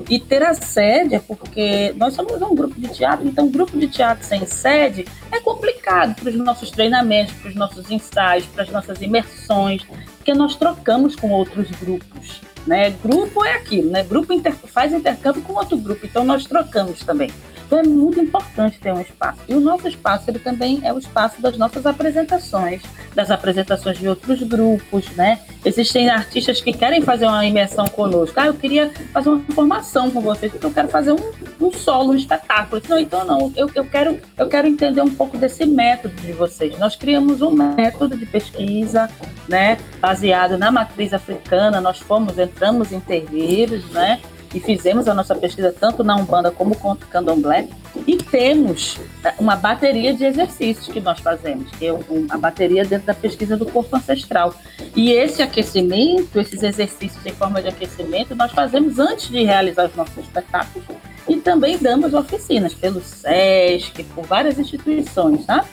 E 0.10 0.20
ter 0.20 0.42
a 0.44 0.54
sede 0.54 1.16
é 1.16 1.20
porque 1.20 1.94
nós 1.98 2.14
somos 2.14 2.42
um 2.42 2.56
grupo 2.56 2.80
de 2.80 2.88
teatro, 2.88 3.28
então 3.28 3.46
um 3.46 3.52
grupo 3.52 3.78
de 3.78 3.88
teatro 3.88 4.26
sem 4.26 4.46
sede 4.46 5.06
é 5.32 5.40
complicado 5.40 6.16
para 6.16 6.30
os 6.30 6.36
nossos 6.36 6.72
treinamentos, 6.72 7.34
para 7.36 7.50
os 7.50 7.56
nossos 7.56 7.92
ensaios, 7.92 8.46
para 8.46 8.64
as 8.64 8.70
nossas 8.70 9.02
imersões, 9.02 9.84
porque 10.18 10.34
nós 10.34 10.56
trocamos 10.56 11.16
com 11.16 11.30
outros 11.30 11.70
grupos. 11.72 12.42
Né? 12.66 12.92
Grupo 13.04 13.44
é 13.44 13.56
aquilo, 13.56 13.92
né? 13.92 14.04
Grupo 14.04 14.32
inter... 14.32 14.54
faz 14.54 14.94
intercâmbio 14.94 15.42
com 15.42 15.54
outro 15.54 15.76
grupo, 15.78 16.06
então 16.06 16.24
nós 16.24 16.46
trocamos 16.46 17.00
também. 17.00 17.30
Então 17.74 17.80
é 17.80 17.88
muito 17.88 18.20
importante 18.20 18.78
ter 18.80 18.94
um 18.94 19.02
espaço. 19.02 19.40
E 19.48 19.56
o 19.56 19.60
nosso 19.60 19.88
espaço 19.88 20.30
ele 20.30 20.38
também 20.38 20.80
é 20.84 20.94
o 20.94 21.00
espaço 21.00 21.42
das 21.42 21.58
nossas 21.58 21.88
apresentações, 21.88 22.84
das 23.16 23.32
apresentações 23.32 23.98
de 23.98 24.08
outros 24.08 24.44
grupos, 24.44 25.10
né? 25.16 25.40
Existem 25.66 26.08
artistas 26.08 26.62
que 26.62 26.72
querem 26.72 27.02
fazer 27.02 27.26
uma 27.26 27.44
imersão 27.44 27.88
conosco. 27.88 28.40
Ah, 28.40 28.46
eu 28.46 28.54
queria 28.54 28.92
fazer 29.12 29.30
uma 29.30 29.40
formação 29.56 30.12
com 30.12 30.22
vocês, 30.22 30.52
porque 30.52 30.68
eu 30.68 30.72
quero 30.72 30.88
fazer 30.88 31.14
um, 31.14 31.32
um 31.60 31.72
solo, 31.72 32.12
um 32.12 32.16
espetáculo. 32.16 32.80
Não, 32.88 33.00
então 33.00 33.26
não, 33.26 33.52
eu, 33.56 33.68
eu, 33.74 33.86
quero, 33.86 34.20
eu 34.38 34.48
quero 34.48 34.68
entender 34.68 35.02
um 35.02 35.10
pouco 35.10 35.36
desse 35.36 35.66
método 35.66 36.14
de 36.22 36.32
vocês. 36.32 36.78
Nós 36.78 36.96
criamos 36.96 37.42
um 37.42 37.50
método 37.50 38.16
de 38.16 38.28
pesquisa, 38.28 39.10
né? 39.50 39.80
Baseado 40.00 40.60
na 40.60 40.72
matriz 40.72 41.12
africana, 41.12 41.82
nós 41.82 41.98
fomos, 41.98 42.38
entramos 42.38 42.92
em 42.92 43.00
terreiros, 43.00 43.84
né? 43.90 44.22
E 44.54 44.60
fizemos 44.60 45.08
a 45.08 45.14
nossa 45.14 45.36
pesquisa 45.36 45.74
tanto 45.78 46.04
na 46.04 46.16
Umbanda 46.16 46.52
como 46.52 46.76
com 46.76 46.92
o 46.92 46.96
Candomblé 46.96 47.68
e 48.08 48.18
temos 48.18 49.00
é, 49.24 49.34
uma 49.40 49.56
bateria 49.56 50.14
de 50.14 50.26
exercícios 50.26 50.88
que 50.88 51.00
nós 51.00 51.20
fazemos, 51.20 51.70
que 51.72 51.88
é 51.88 51.92
a 52.30 52.38
bateria 52.38 52.84
dentro 52.86 53.08
da 53.08 53.14
pesquisa 53.14 53.58
do 53.58 53.66
corpo 53.66 53.96
ancestral. 53.96 54.54
E 54.96 55.12
esse 55.12 55.42
aquecimento, 55.42 56.40
esses 56.40 56.62
exercícios 56.62 57.26
em 57.26 57.32
forma 57.32 57.62
de 57.62 57.70
aquecimento, 57.70 58.36
nós 58.36 58.52
fazemos 58.52 59.00
antes 59.00 59.30
de 59.30 59.44
realizar 59.44 59.86
os 59.88 59.96
nossos 59.96 60.18
espetáculos 60.18 60.88
e 61.28 61.38
também 61.38 61.78
damos 61.78 62.14
oficinas 62.14 62.74
pelo 62.74 63.02
SESC, 63.02 64.04
por 64.16 64.26
várias 64.26 64.60
instituições, 64.60 65.46
tá? 65.46 65.66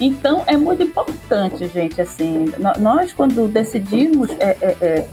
Então 0.00 0.42
é 0.46 0.56
muito 0.56 0.82
importante, 0.82 1.68
gente, 1.68 2.00
assim, 2.00 2.52
nós 2.78 3.12
quando 3.12 3.46
decidimos 3.46 4.30
é, 4.38 4.56
é, 4.60 4.76
é 4.80 5.08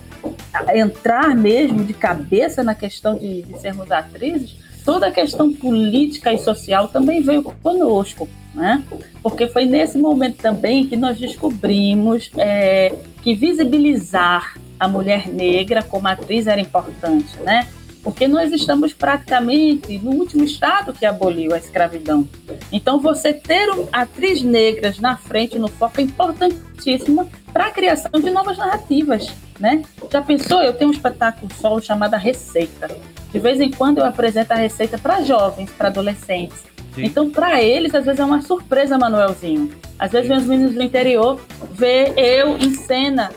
entrar 0.74 1.36
mesmo 1.36 1.84
de 1.84 1.94
cabeça 1.94 2.64
na 2.64 2.76
questão 2.76 3.18
de, 3.18 3.44
de 3.44 3.60
sermos 3.60 3.92
atrizes, 3.92 4.56
toda 4.84 5.08
a 5.08 5.12
questão 5.12 5.54
política 5.54 6.34
e 6.34 6.38
social 6.38 6.88
também 6.88 7.22
veio 7.22 7.44
conosco, 7.44 8.28
né? 8.54 8.84
Porque 9.22 9.48
foi 9.48 9.66
nesse 9.66 9.98
momento 9.98 10.38
também 10.38 10.88
que 10.88 10.96
nós 10.96 11.18
descobrimos 11.20 12.32
é, 12.38 12.96
que 13.22 13.36
visibilizar 13.36 14.56
a 14.80 14.88
mulher 14.88 15.28
negra 15.28 15.84
como 15.84 16.08
atriz 16.08 16.48
era 16.48 16.60
importante, 16.60 17.38
né? 17.44 17.68
Porque 18.02 18.28
nós 18.28 18.52
estamos 18.54 18.94
praticamente 18.94 19.98
no 20.00 20.12
último 20.12 20.44
estado 20.44 20.94
que 20.94 21.06
aboliu 21.06 21.54
a 21.54 21.58
escravidão. 21.58 22.28
Então, 22.72 22.98
você 23.00 23.34
ter 23.34 23.68
atriz 23.92 24.42
negras 24.42 25.00
na 25.00 25.18
frente, 25.18 25.60
no 25.60 25.68
foco, 25.68 26.00
é 26.00 26.04
importantíssimo 26.04 27.30
para 27.52 27.68
a 27.68 27.72
criação 27.72 28.20
de 28.22 28.30
novas 28.30 28.58
narrativas 28.58 29.30
né? 29.60 29.84
Já 30.12 30.22
pensou? 30.22 30.62
Eu 30.62 30.74
tenho 30.74 30.90
um 30.90 30.94
espetáculo 30.94 31.52
solo 31.54 31.82
chamado 31.82 32.16
Receita. 32.16 32.90
De 33.32 33.40
vez 33.40 33.60
em 33.60 33.70
quando 33.70 34.00
eu 34.00 34.06
apresento 34.06 34.54
a 34.54 34.56
receita 34.56 34.98
para 34.98 35.22
jovens, 35.22 35.70
para 35.72 35.90
adolescentes. 35.90 36.64
Sim. 36.96 37.06
Então, 37.06 37.30
para 37.30 37.62
eles, 37.62 37.94
às 37.94 38.06
vezes 38.06 38.20
é 38.20 38.26
uma 38.26 38.42
surpresa, 38.42 38.98
Manuelzinho. 38.98 39.70
Às 40.00 40.12
vezes, 40.12 40.32
os 40.32 40.46
meninos 40.46 40.74
do 40.74 40.82
interior 40.82 41.40
vê 41.72 42.14
eu 42.18 42.58
em 42.58 42.74
cena 42.74 43.32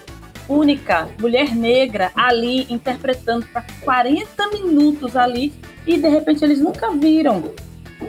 única, 0.49 1.09
mulher 1.21 1.55
negra, 1.55 2.11
ali 2.15 2.67
interpretando 2.73 3.47
para 3.47 3.65
40 3.83 4.49
minutos 4.49 5.17
ali 5.17 5.53
e 5.87 5.97
de 5.97 6.09
repente 6.09 6.45
eles 6.45 6.61
nunca 6.61 6.91
viram 6.91 7.53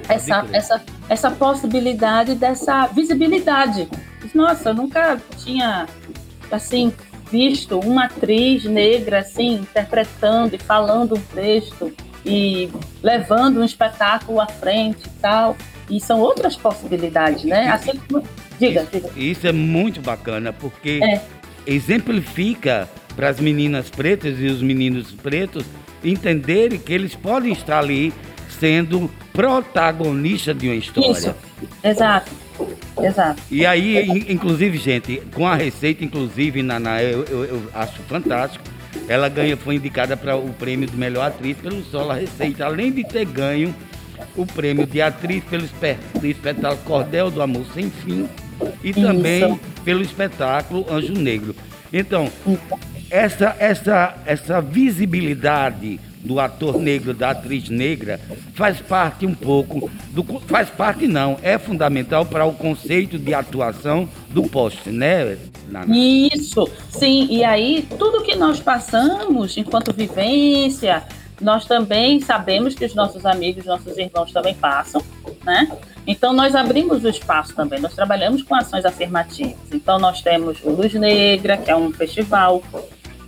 essa, 0.10 0.46
essa, 0.51 0.82
essa 1.10 1.32
possibilidade 1.32 2.36
dessa 2.36 2.88
visibilidade. 2.88 3.88
Nossa, 4.34 4.70
eu 4.70 4.74
nunca 4.74 5.22
tinha 5.38 5.88
assim 6.51 6.93
visto 7.34 7.80
uma 7.80 8.06
atriz 8.06 8.63
negra 8.66 9.22
assim 9.22 9.56
interpretando 9.56 10.56
e 10.56 10.60
falando 10.60 11.16
um 11.16 11.22
texto 11.34 11.92
e 12.24 12.70
levando 13.02 13.60
um 13.60 13.63
espetáculo 13.63 14.40
à 14.40 14.46
frente 14.46 15.08
e 15.08 15.20
tal. 15.20 15.58
E 15.90 16.00
são 16.00 16.20
outras 16.20 16.56
possibilidades, 16.56 17.44
né? 17.44 17.70
Assim 17.70 18.00
como... 18.08 18.24
Diga, 18.60 18.88
diga. 18.90 19.10
Isso 19.18 19.48
é 19.48 19.52
muito 19.52 20.00
bacana, 20.00 20.54
porque 20.54 21.00
é. 21.04 21.22
exemplifica 21.66 22.88
para 23.16 23.30
as 23.30 23.40
meninas 23.40 23.90
pretas 23.90 24.40
e 24.40 24.46
os 24.46 24.62
meninos 24.62 25.12
pretos 25.12 25.66
entenderem 26.04 26.80
que 26.80 26.94
eles 26.94 27.16
podem 27.16 27.52
estar 27.52 27.80
ali 27.80 28.13
sendo 28.60 29.10
protagonistas 29.34 30.56
de 30.56 30.68
uma 30.68 30.75
história. 30.75 31.12
Isso, 31.12 31.36
exato. 31.84 32.32
Exato. 33.02 33.42
E 33.50 33.66
aí, 33.66 34.26
inclusive, 34.30 34.78
gente, 34.78 35.22
com 35.34 35.48
a 35.48 35.56
receita, 35.56 36.04
inclusive, 36.04 36.62
Naná, 36.62 37.02
eu, 37.02 37.24
eu, 37.26 37.46
eu 37.46 37.64
acho 37.74 38.02
fantástico. 38.04 38.64
Ela 39.08 39.28
ganha, 39.28 39.58
foi 39.58 39.76
indicada 39.76 40.16
para 40.16 40.36
o 40.36 40.54
prêmio 40.54 40.88
de 40.88 40.96
melhor 40.96 41.28
atriz 41.28 41.58
pelo 41.58 41.84
solo 41.84 42.12
a 42.12 42.16
receita, 42.16 42.66
além 42.66 42.92
de 42.92 43.04
ter 43.04 43.26
ganho 43.26 43.74
o 44.36 44.46
prêmio 44.46 44.86
de 44.86 45.02
atriz 45.02 45.44
pelo 45.44 45.66
espetáculo 46.24 46.82
Cordel 46.86 47.32
do 47.32 47.42
Amor 47.42 47.66
Sem 47.74 47.90
Fim 47.90 48.30
e 48.84 48.94
também 48.94 49.44
Isso. 49.46 49.60
pelo 49.84 50.02
espetáculo 50.02 50.86
Anjo 50.90 51.14
Negro. 51.14 51.56
Então, 51.92 52.32
essa, 53.10 53.56
essa, 53.60 54.16
essa 54.26 54.62
visibilidade 54.62 56.00
do 56.24 56.39
ator 56.39 56.80
negro, 56.80 57.13
da 57.13 57.32
atriz 57.32 57.70
negra, 57.70 58.20
faz 58.53 58.80
parte 58.80 59.25
um 59.25 59.36
pouco, 59.36 59.92
do, 60.10 60.24
faz 60.48 60.70
parte 60.70 61.08
não, 61.08 61.38
é 61.42 61.58
fundamental 61.58 62.25
para 62.25 62.46
o 62.46 62.53
conceito 62.53 63.20
de 63.20 63.34
atuação 63.34 64.08
do 64.30 64.44
poste, 64.44 64.89
né? 64.89 65.38
Isso, 65.89 66.68
sim, 66.89 67.27
e 67.30 67.44
aí 67.44 67.86
tudo 67.98 68.24
que 68.24 68.36
nós 68.36 68.60
passamos 68.60 69.58
enquanto 69.58 69.94
vivência, 69.94 71.03
nós 71.42 71.65
também 71.65 72.22
sabemos 72.22 72.74
que 72.74 72.86
os 72.86 72.96
nossos 72.96 73.25
amigos, 73.25 73.65
nossos 73.65 73.98
irmãos 73.98 74.32
também 74.32 74.56
passam, 74.56 75.03
né? 75.44 75.70
Então 76.06 76.34
nós 76.34 76.56
abrimos 76.56 77.03
o 77.03 77.10
espaço 77.10 77.56
também, 77.56 77.80
nós 77.80 77.94
trabalhamos 77.94 78.44
com 78.44 78.56
ações 78.56 78.86
afirmativas. 78.86 79.56
Então 79.72 80.00
nós 80.00 80.22
temos 80.22 80.58
o 80.63 80.70
Luz 80.70 80.94
Negra, 80.94 81.58
que 81.58 81.72
é 81.72 81.75
um 81.75 81.92
festival 81.92 82.62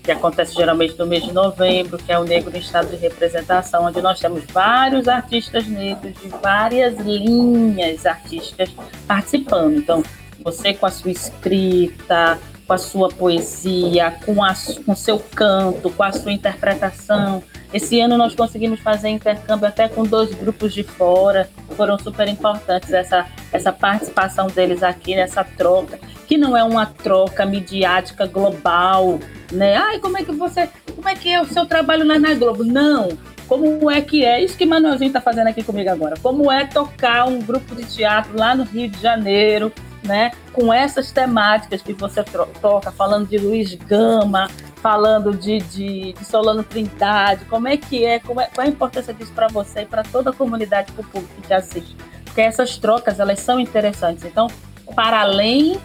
que 0.05 0.11
acontece 0.11 0.53
geralmente 0.53 0.97
no 0.97 1.07
mês 1.07 1.23
de 1.23 1.33
novembro, 1.33 1.97
que 1.97 2.11
é 2.11 2.19
o 2.19 2.23
Negro 2.23 2.55
em 2.55 2.59
Estado 2.59 2.89
de 2.89 2.95
Representação, 2.95 3.85
onde 3.85 4.01
nós 4.01 4.19
temos 4.19 4.43
vários 4.45 5.07
artistas 5.07 5.67
negros 5.67 6.13
de 6.21 6.29
várias 6.29 6.97
linhas 6.99 8.05
artísticas 8.05 8.69
participando. 9.07 9.77
Então, 9.77 10.03
você 10.43 10.73
com 10.75 10.85
a 10.85 10.91
sua 10.91 11.09
escrita, 11.09 12.39
com 12.67 12.73
a 12.73 12.77
sua 12.77 13.09
poesia, 13.09 14.15
com, 14.25 14.43
a, 14.43 14.53
com 14.85 14.95
seu 14.95 15.19
canto, 15.19 15.89
com 15.89 16.03
a 16.03 16.11
sua 16.11 16.31
interpretação. 16.31 17.43
Esse 17.73 17.99
ano 17.99 18.17
nós 18.17 18.35
conseguimos 18.35 18.79
fazer 18.79 19.09
intercâmbio 19.09 19.67
até 19.67 19.87
com 19.87 20.03
dois 20.03 20.33
grupos 20.33 20.73
de 20.73 20.83
fora, 20.83 21.49
foram 21.75 21.97
super 21.97 22.27
importantes 22.27 22.93
essa, 22.93 23.25
essa 23.51 23.71
participação 23.71 24.47
deles 24.47 24.81
aqui 24.81 25.15
nessa 25.15 25.43
troca, 25.43 25.99
que 26.27 26.37
não 26.37 26.55
é 26.55 26.63
uma 26.63 26.85
troca 26.85 27.45
midiática 27.45 28.25
global, 28.25 29.19
né? 29.51 29.75
Ai, 29.75 29.99
como 29.99 30.17
é 30.17 30.23
que 30.23 30.31
você, 30.31 30.69
como 30.95 31.07
é 31.07 31.15
que 31.15 31.29
é 31.29 31.41
o 31.41 31.45
seu 31.45 31.65
trabalho 31.65 32.05
lá 32.05 32.17
na 32.17 32.33
Globo? 32.33 32.63
Não, 32.63 33.09
como 33.47 33.89
é 33.91 34.01
que 34.01 34.25
é, 34.25 34.43
isso 34.43 34.57
que 34.57 34.65
Manuelzinho 34.65 35.09
está 35.09 35.21
fazendo 35.21 35.47
aqui 35.47 35.63
comigo 35.63 35.89
agora, 35.89 36.15
como 36.21 36.51
é 36.51 36.65
tocar 36.65 37.27
um 37.27 37.39
grupo 37.39 37.75
de 37.75 37.83
teatro 37.85 38.37
lá 38.37 38.55
no 38.55 38.63
Rio 38.63 38.89
de 38.89 38.99
Janeiro, 38.99 39.71
né, 40.03 40.31
com 40.53 40.71
essas 40.73 41.11
temáticas 41.11 41.81
que 41.81 41.93
você 41.93 42.23
toca, 42.61 42.91
falando 42.91 43.27
de 43.27 43.37
Luiz 43.37 43.73
Gama, 43.73 44.49
falando 44.81 45.35
de, 45.35 45.57
de, 45.59 46.13
de, 46.13 46.25
Solano 46.25 46.63
Trindade, 46.63 47.45
como 47.45 47.67
é 47.67 47.75
que 47.75 48.05
é, 48.05 48.19
como 48.19 48.39
é, 48.39 48.47
qual 48.53 48.65
é 48.65 48.69
a 48.69 48.71
importância 48.71 49.13
disso 49.13 49.31
para 49.33 49.47
você 49.47 49.81
e 49.81 49.85
para 49.85 50.03
toda 50.03 50.29
a 50.29 50.33
comunidade, 50.33 50.91
para 50.91 51.01
o 51.01 51.05
público 51.05 51.33
que 51.41 51.47
te 51.47 51.53
assiste. 51.53 51.95
Porque 52.23 52.41
essas 52.41 52.77
trocas, 52.77 53.19
elas 53.19 53.39
são 53.39 53.59
interessantes. 53.59 54.23
Então, 54.25 54.47
para 54.95 55.21
além 55.21 55.79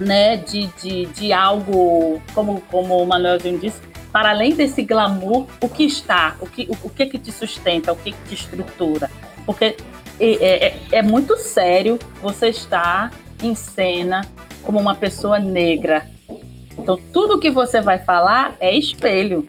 né, 0.00 0.36
de, 0.38 0.66
de, 0.82 1.06
de 1.06 1.32
algo, 1.32 2.20
como, 2.34 2.60
como 2.62 3.02
o 3.02 3.06
Manuelzinho 3.06 3.58
disse, 3.58 3.80
para 4.12 4.30
além 4.30 4.54
desse 4.54 4.82
glamour, 4.82 5.46
o 5.60 5.68
que 5.68 5.84
está, 5.84 6.36
o 6.40 6.46
que, 6.46 6.66
o, 6.68 6.86
o 6.86 6.90
que, 6.90 7.06
que 7.06 7.18
te 7.18 7.30
sustenta, 7.30 7.92
o 7.92 7.96
que, 7.96 8.12
que 8.12 8.28
te 8.28 8.34
estrutura. 8.34 9.10
Porque 9.46 9.76
é, 10.18 10.66
é, 10.66 10.76
é 10.92 11.02
muito 11.02 11.36
sério 11.36 11.98
você 12.20 12.48
estar 12.48 13.12
em 13.42 13.54
cena 13.54 14.22
como 14.62 14.78
uma 14.78 14.94
pessoa 14.94 15.38
negra. 15.38 16.06
Então, 16.76 16.98
tudo 17.12 17.38
que 17.38 17.50
você 17.50 17.80
vai 17.80 17.98
falar 17.98 18.56
é 18.60 18.74
espelho. 18.74 19.46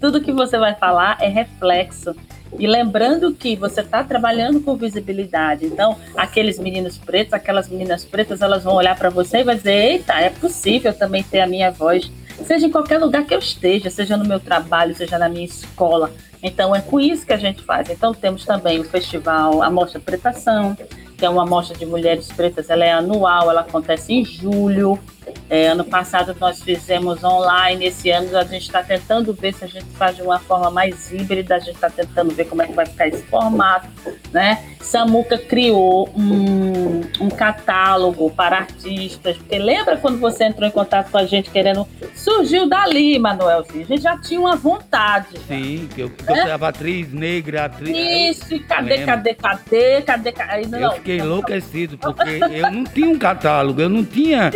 Tudo 0.00 0.20
que 0.20 0.32
você 0.32 0.58
vai 0.58 0.74
falar 0.74 1.18
é 1.20 1.28
reflexo. 1.28 2.14
E 2.58 2.66
lembrando 2.66 3.34
que 3.34 3.56
você 3.56 3.80
está 3.80 4.04
trabalhando 4.04 4.60
com 4.60 4.76
visibilidade. 4.76 5.66
Então, 5.66 5.96
aqueles 6.16 6.58
meninos 6.58 6.96
pretos, 6.96 7.32
aquelas 7.32 7.68
meninas 7.68 8.04
pretas, 8.04 8.40
elas 8.40 8.62
vão 8.62 8.74
olhar 8.74 8.96
para 8.96 9.10
você 9.10 9.38
e 9.38 9.44
vai 9.44 9.56
dizer: 9.56 9.72
eita, 9.72 10.14
é 10.14 10.30
possível 10.30 10.92
também 10.92 11.22
ter 11.22 11.40
a 11.40 11.46
minha 11.46 11.70
voz. 11.70 12.10
Seja 12.46 12.66
em 12.66 12.70
qualquer 12.70 12.98
lugar 12.98 13.24
que 13.24 13.34
eu 13.34 13.38
esteja, 13.38 13.90
seja 13.90 14.16
no 14.16 14.24
meu 14.24 14.40
trabalho, 14.40 14.94
seja 14.94 15.18
na 15.18 15.28
minha 15.28 15.44
escola. 15.44 16.10
Então, 16.42 16.74
é 16.74 16.80
com 16.80 17.00
isso 17.00 17.24
que 17.24 17.32
a 17.32 17.38
gente 17.38 17.62
faz. 17.62 17.88
Então, 17.88 18.12
temos 18.12 18.44
também 18.44 18.78
o 18.78 18.84
festival 18.84 19.62
A 19.62 19.70
Mostra 19.70 20.00
Pretação, 20.00 20.76
que 21.16 21.24
é 21.24 21.30
uma 21.30 21.46
mostra 21.46 21.76
de 21.76 21.86
mulheres 21.86 22.28
pretas, 22.28 22.68
ela 22.68 22.84
é 22.84 22.92
anual, 22.92 23.50
ela 23.50 23.60
acontece 23.62 24.12
em 24.12 24.24
julho. 24.24 24.98
É, 25.48 25.68
ano 25.68 25.84
passado 25.84 26.34
nós 26.40 26.62
fizemos 26.62 27.22
online, 27.22 27.86
esse 27.86 28.10
ano 28.10 28.36
a 28.36 28.44
gente 28.44 28.62
está 28.62 28.82
tentando 28.82 29.32
ver 29.32 29.52
se 29.52 29.64
a 29.64 29.68
gente 29.68 29.86
faz 29.96 30.16
de 30.16 30.22
uma 30.22 30.38
forma 30.38 30.70
mais 30.70 31.12
híbrida, 31.12 31.56
a 31.56 31.58
gente 31.58 31.74
está 31.74 31.90
tentando 31.90 32.34
ver 32.34 32.46
como 32.46 32.62
é 32.62 32.66
que 32.66 32.72
vai 32.72 32.86
ficar 32.86 33.08
esse 33.08 33.22
formato, 33.24 33.88
né? 34.32 34.64
Samuca 34.80 35.38
criou 35.38 36.08
um, 36.16 37.02
um 37.20 37.28
catálogo 37.28 38.30
para 38.30 38.58
artistas, 38.58 39.36
porque 39.36 39.58
lembra 39.58 39.96
quando 39.96 40.18
você 40.18 40.44
entrou 40.44 40.68
em 40.68 40.72
contato 40.72 41.10
com 41.10 41.18
a 41.18 41.26
gente 41.26 41.50
querendo, 41.50 41.86
surgiu 42.14 42.68
dali, 42.68 43.18
Manuelzinho, 43.18 43.84
a 43.84 43.86
gente 43.86 44.02
já 44.02 44.18
tinha 44.18 44.40
uma 44.40 44.56
vontade. 44.56 45.38
Sim, 45.46 45.88
que 45.94 46.02
eu, 46.02 46.10
que 46.10 46.30
eu 46.30 46.36
era 46.36 46.68
atriz 46.68 47.12
negra, 47.12 47.66
atriz... 47.66 47.96
Isso, 48.36 48.54
e 48.54 48.60
cadê, 48.60 49.04
cadê, 49.04 49.34
cadê, 49.34 50.02
cadê, 50.02 50.32
cadê, 50.32 50.66
não, 50.66 50.78
eu 50.78 50.92
fiquei 50.92 51.18
não, 51.18 51.26
enlouquecido, 51.26 51.98
porque 51.98 52.40
eu 52.52 52.70
não 52.70 52.84
tinha 52.84 53.08
um 53.08 53.18
catálogo, 53.18 53.80
eu 53.80 53.88
não 53.88 54.04
tinha 54.04 54.50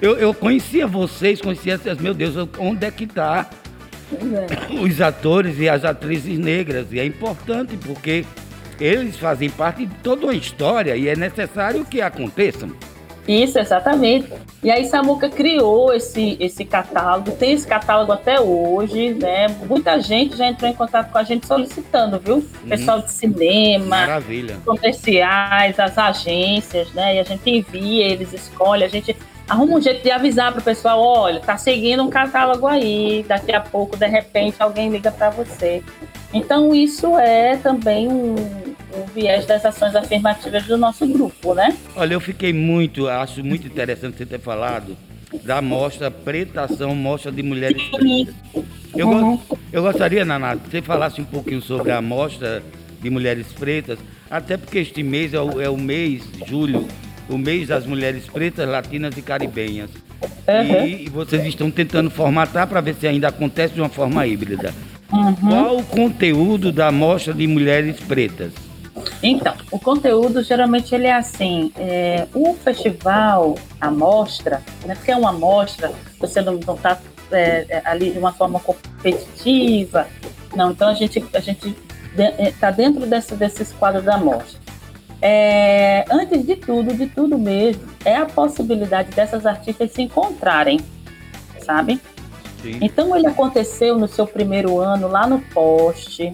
eu, 0.00 0.16
eu 0.18 0.32
conhecia 0.34 0.86
vocês, 0.86 1.40
conhecia, 1.40 1.78
meu 2.00 2.14
Deus, 2.14 2.34
onde 2.58 2.86
é 2.86 2.90
que 2.90 3.04
está 3.04 3.48
é. 4.12 4.74
os 4.80 5.00
atores 5.00 5.58
e 5.58 5.68
as 5.68 5.84
atrizes 5.84 6.38
negras? 6.38 6.86
E 6.92 6.98
é 6.98 7.04
importante 7.04 7.76
porque 7.76 8.24
eles 8.80 9.16
fazem 9.16 9.50
parte 9.50 9.86
de 9.86 9.94
toda 9.96 10.26
uma 10.26 10.34
história 10.34 10.96
e 10.96 11.08
é 11.08 11.14
necessário 11.14 11.84
que 11.84 12.00
aconteçam. 12.00 12.70
Isso, 13.28 13.58
exatamente. 13.58 14.32
E 14.62 14.70
aí 14.70 14.86
Samuca 14.86 15.28
criou 15.28 15.92
esse, 15.92 16.36
esse 16.40 16.64
catálogo, 16.64 17.30
tem 17.32 17.52
esse 17.52 17.66
catálogo 17.66 18.10
até 18.12 18.40
hoje, 18.40 19.14
né? 19.14 19.46
Muita 19.68 20.00
gente 20.00 20.36
já 20.36 20.48
entrou 20.48 20.68
em 20.68 20.74
contato 20.74 21.12
com 21.12 21.18
a 21.18 21.22
gente 21.22 21.46
solicitando, 21.46 22.18
viu? 22.18 22.36
Uhum. 22.36 22.68
Pessoal 22.68 23.00
de 23.00 23.12
cinema, 23.12 23.84
Maravilha. 23.84 24.56
comerciais, 24.64 25.78
as 25.78 25.96
agências, 25.96 26.92
né? 26.92 27.16
E 27.16 27.18
a 27.20 27.22
gente 27.22 27.48
envia, 27.48 28.06
eles 28.06 28.32
escolhem, 28.32 28.84
a 28.84 28.88
gente 28.88 29.14
arruma 29.50 29.78
um 29.78 29.80
jeito 29.82 30.00
de 30.00 30.12
avisar 30.12 30.52
para 30.52 30.60
o 30.60 30.64
pessoal, 30.64 31.02
olha, 31.02 31.40
tá 31.40 31.58
seguindo 31.58 32.04
um 32.04 32.08
catálogo 32.08 32.68
aí, 32.68 33.24
daqui 33.26 33.52
a 33.52 33.60
pouco, 33.60 33.96
de 33.96 34.06
repente, 34.06 34.54
alguém 34.60 34.88
liga 34.88 35.10
para 35.10 35.28
você. 35.30 35.82
Então, 36.32 36.72
isso 36.72 37.18
é 37.18 37.56
também 37.56 38.06
um, 38.06 38.36
um, 38.36 39.06
viés 39.12 39.44
das 39.46 39.66
ações 39.66 39.96
afirmativas 39.96 40.64
do 40.66 40.78
nosso 40.78 41.04
grupo, 41.04 41.52
né? 41.52 41.76
Olha, 41.96 42.14
eu 42.14 42.20
fiquei 42.20 42.52
muito, 42.52 43.08
acho 43.08 43.42
muito 43.42 43.66
interessante 43.66 44.18
você 44.18 44.24
ter 44.24 44.38
falado 44.38 44.96
da 45.42 45.60
mostra 45.60 46.12
Pretação, 46.12 46.94
mostra 46.94 47.32
de 47.32 47.42
mulheres 47.42 47.82
pretas. 47.90 48.34
Eu, 48.96 49.08
uhum. 49.08 49.40
eu 49.72 49.82
gostaria, 49.82 50.24
Naná, 50.24 50.56
que 50.56 50.70
você 50.70 50.80
falasse 50.80 51.20
um 51.20 51.24
pouquinho 51.24 51.60
sobre 51.60 51.90
a 51.90 52.00
mostra 52.00 52.62
de 53.00 53.10
mulheres 53.10 53.48
pretas, 53.48 53.98
até 54.30 54.56
porque 54.56 54.78
este 54.78 55.02
mês 55.02 55.34
é 55.34 55.40
o, 55.40 55.60
é 55.60 55.68
o 55.68 55.76
mês, 55.76 56.22
julho, 56.46 56.86
o 57.30 57.38
mês 57.38 57.68
das 57.68 57.86
mulheres 57.86 58.26
pretas, 58.26 58.68
latinas 58.68 59.16
e 59.16 59.22
caribenhas. 59.22 59.90
Uhum. 60.22 60.86
E, 60.86 61.08
vocês 61.08 61.44
estão 61.46 61.70
tentando 61.70 62.10
formatar 62.10 62.66
para 62.66 62.80
ver 62.80 62.94
se 62.94 63.06
ainda 63.06 63.28
acontece 63.28 63.74
de 63.74 63.80
uma 63.80 63.88
forma 63.88 64.26
híbrida. 64.26 64.74
Uhum. 65.12 65.34
Qual 65.34 65.76
o 65.78 65.84
conteúdo 65.84 66.70
da 66.72 66.90
mostra 66.92 67.32
de 67.32 67.46
mulheres 67.46 67.98
pretas? 68.00 68.52
Então, 69.22 69.54
o 69.70 69.78
conteúdo 69.78 70.42
geralmente 70.42 70.94
ele 70.94 71.06
é 71.06 71.14
assim, 71.14 71.72
é, 71.76 72.26
o 72.34 72.54
festival, 72.54 73.56
a 73.80 73.90
mostra, 73.90 74.62
né, 74.84 74.94
porque 74.94 75.10
é 75.10 75.16
uma 75.16 75.32
mostra, 75.32 75.92
você 76.18 76.42
não 76.42 76.58
está 76.58 76.98
é, 77.30 77.66
é, 77.68 77.82
ali 77.84 78.10
de 78.10 78.18
uma 78.18 78.32
forma 78.32 78.60
competitiva, 78.60 80.06
não, 80.54 80.72
então 80.72 80.88
a 80.88 80.94
gente 80.94 81.24
a 81.32 81.40
gente 81.40 81.76
está 82.38 82.68
é, 82.68 82.72
dentro 82.72 83.06
desse, 83.06 83.34
desses 83.36 83.72
quadros 83.72 84.04
da 84.04 84.18
mostra. 84.18 84.58
É, 85.22 86.04
antes 86.10 86.46
de 86.46 86.56
tudo, 86.56 86.94
de 86.94 87.06
tudo 87.06 87.38
mesmo, 87.38 87.82
é 88.04 88.16
a 88.16 88.26
possibilidade 88.26 89.10
dessas 89.10 89.44
artistas 89.44 89.92
se 89.92 90.02
encontrarem, 90.02 90.80
sabe? 91.60 92.00
Sim. 92.62 92.78
Então 92.80 93.14
ele 93.16 93.26
aconteceu 93.26 93.98
no 93.98 94.08
seu 94.08 94.26
primeiro 94.26 94.78
ano 94.78 95.08
lá 95.08 95.26
no 95.26 95.40
poste. 95.40 96.32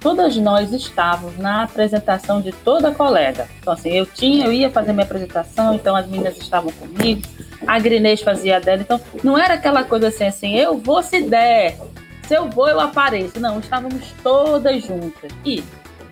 Todas 0.00 0.36
nós 0.36 0.72
estávamos 0.72 1.38
na 1.38 1.62
apresentação 1.62 2.40
de 2.40 2.52
toda 2.52 2.90
colega. 2.90 3.46
Então 3.60 3.72
assim, 3.72 3.90
eu 3.90 4.06
tinha, 4.06 4.46
eu 4.46 4.52
ia 4.52 4.70
fazer 4.70 4.92
minha 4.92 5.04
apresentação, 5.04 5.74
então 5.74 5.94
as 5.94 6.06
meninas 6.06 6.36
estavam 6.38 6.72
comigo, 6.72 7.22
a 7.66 7.78
Grinês 7.78 8.20
fazia 8.20 8.56
a 8.56 8.60
dela, 8.60 8.82
então 8.82 9.00
não 9.22 9.38
era 9.38 9.54
aquela 9.54 9.84
coisa 9.84 10.08
assim, 10.08 10.24
assim, 10.24 10.56
eu 10.56 10.76
vou 10.76 11.02
se 11.02 11.22
der, 11.22 11.78
se 12.26 12.34
eu 12.34 12.48
vou 12.48 12.68
eu 12.68 12.80
apareço. 12.80 13.38
Não, 13.38 13.60
estávamos 13.60 14.12
todas 14.22 14.84
juntas 14.84 15.30
e 15.44 15.62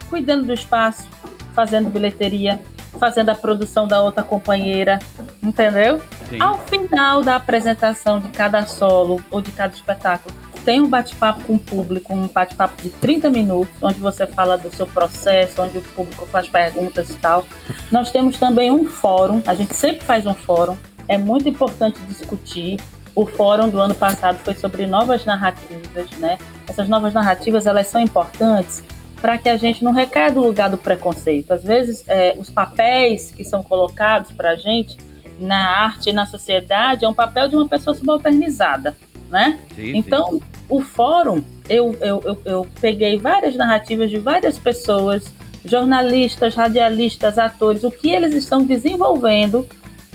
cuidando 0.08 0.44
do 0.44 0.52
espaço, 0.52 1.08
fazendo 1.54 1.90
bilheteria, 1.90 2.60
fazendo 2.98 3.30
a 3.30 3.34
produção 3.34 3.86
da 3.86 4.02
outra 4.02 4.22
companheira, 4.22 4.98
entendeu? 5.42 6.00
Sim. 6.28 6.40
Ao 6.40 6.58
final 6.58 7.22
da 7.22 7.36
apresentação 7.36 8.18
de 8.20 8.28
cada 8.28 8.66
solo 8.66 9.22
ou 9.30 9.40
de 9.40 9.52
cada 9.52 9.74
espetáculo, 9.74 10.34
tem 10.64 10.80
um 10.80 10.88
bate-papo 10.88 11.42
com 11.44 11.54
o 11.54 11.58
público, 11.58 12.12
um 12.12 12.28
bate-papo 12.28 12.82
de 12.82 12.90
30 12.90 13.30
minutos, 13.30 13.74
onde 13.80 13.98
você 13.98 14.26
fala 14.26 14.58
do 14.58 14.74
seu 14.74 14.86
processo, 14.86 15.62
onde 15.62 15.78
o 15.78 15.82
público 15.82 16.26
faz 16.26 16.48
perguntas 16.48 17.10
e 17.10 17.14
tal. 17.14 17.44
Nós 17.90 18.10
temos 18.10 18.38
também 18.38 18.70
um 18.70 18.84
fórum, 18.86 19.42
a 19.46 19.54
gente 19.54 19.74
sempre 19.74 20.04
faz 20.04 20.26
um 20.26 20.34
fórum, 20.34 20.76
é 21.08 21.16
muito 21.16 21.48
importante 21.48 21.98
discutir. 22.02 22.78
O 23.14 23.26
fórum 23.26 23.68
do 23.68 23.80
ano 23.80 23.94
passado 23.94 24.38
foi 24.38 24.54
sobre 24.54 24.86
novas 24.86 25.24
narrativas, 25.24 26.10
né? 26.18 26.38
Essas 26.68 26.88
novas 26.88 27.12
narrativas, 27.12 27.66
elas 27.66 27.88
são 27.88 28.00
importantes 28.00 28.84
para 29.20 29.38
que 29.38 29.48
a 29.48 29.56
gente 29.56 29.84
não 29.84 29.92
recaia 29.92 30.32
do 30.32 30.40
lugar 30.40 30.70
do 30.70 30.78
preconceito. 30.78 31.52
Às 31.52 31.62
vezes, 31.62 32.04
é, 32.08 32.34
os 32.38 32.48
papéis 32.50 33.30
que 33.30 33.44
são 33.44 33.62
colocados 33.62 34.32
para 34.32 34.50
a 34.50 34.56
gente 34.56 34.96
na 35.38 35.84
arte 35.84 36.10
e 36.10 36.12
na 36.12 36.26
sociedade 36.26 37.04
é 37.04 37.08
um 37.08 37.14
papel 37.14 37.48
de 37.48 37.56
uma 37.56 37.68
pessoa 37.68 37.94
subalternizada, 37.94 38.96
né? 39.30 39.58
Sim, 39.74 39.96
então, 39.96 40.32
sim. 40.32 40.42
o 40.68 40.80
fórum, 40.80 41.42
eu, 41.68 41.96
eu, 42.00 42.22
eu, 42.24 42.42
eu 42.44 42.66
peguei 42.80 43.18
várias 43.18 43.56
narrativas 43.56 44.10
de 44.10 44.18
várias 44.18 44.58
pessoas, 44.58 45.32
jornalistas, 45.64 46.54
radialistas, 46.54 47.38
atores, 47.38 47.84
o 47.84 47.90
que 47.90 48.10
eles 48.10 48.34
estão 48.34 48.64
desenvolvendo 48.64 49.66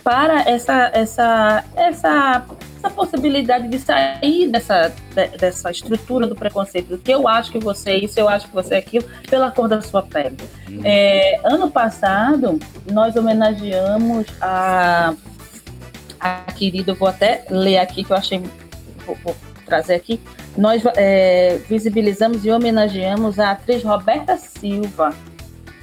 para 0.04 0.48
essa, 0.48 0.92
essa, 0.94 1.64
essa 1.76 2.46
essa 2.86 2.90
possibilidade 2.94 3.68
de 3.68 3.80
sair 3.80 4.48
dessa, 4.48 4.94
dessa 5.40 5.72
estrutura 5.72 6.28
do 6.28 6.36
preconceito, 6.36 6.90
do 6.90 6.98
que 6.98 7.12
eu 7.12 7.28
acho 7.28 7.52
que 7.52 7.60
você 7.60 7.92
é 7.92 7.98
isso, 7.98 8.20
eu 8.20 8.30
acho 8.30 8.48
que 8.48 8.54
você 8.54 8.76
é 8.76 8.78
aquilo, 8.78 9.06
pela 9.30 9.52
cor 9.52 9.68
da 9.68 9.82
sua 9.82 10.04
pele. 10.04 10.38
Uhum. 10.70 10.82
É, 10.84 11.40
ano 11.44 11.70
passado, 11.70 12.60
nós 12.92 13.16
homenageamos 13.16 14.28
a, 14.40 15.14
a 16.20 16.52
querida, 16.54 16.94
vou 16.94 17.08
até 17.08 17.46
ler 17.50 17.80
aqui, 17.80 18.04
que 18.04 18.12
eu 18.12 18.18
achei, 18.18 18.42
vou, 19.06 19.18
vou 19.24 19.36
trazer 19.66 19.96
aqui, 19.96 20.20
nós 20.56 20.84
é, 20.96 21.60
visibilizamos 21.68 22.46
e 22.46 22.52
homenageamos 22.52 23.40
a 23.40 23.52
atriz 23.52 23.84
Roberta 23.84 24.38
Silva, 24.38 25.14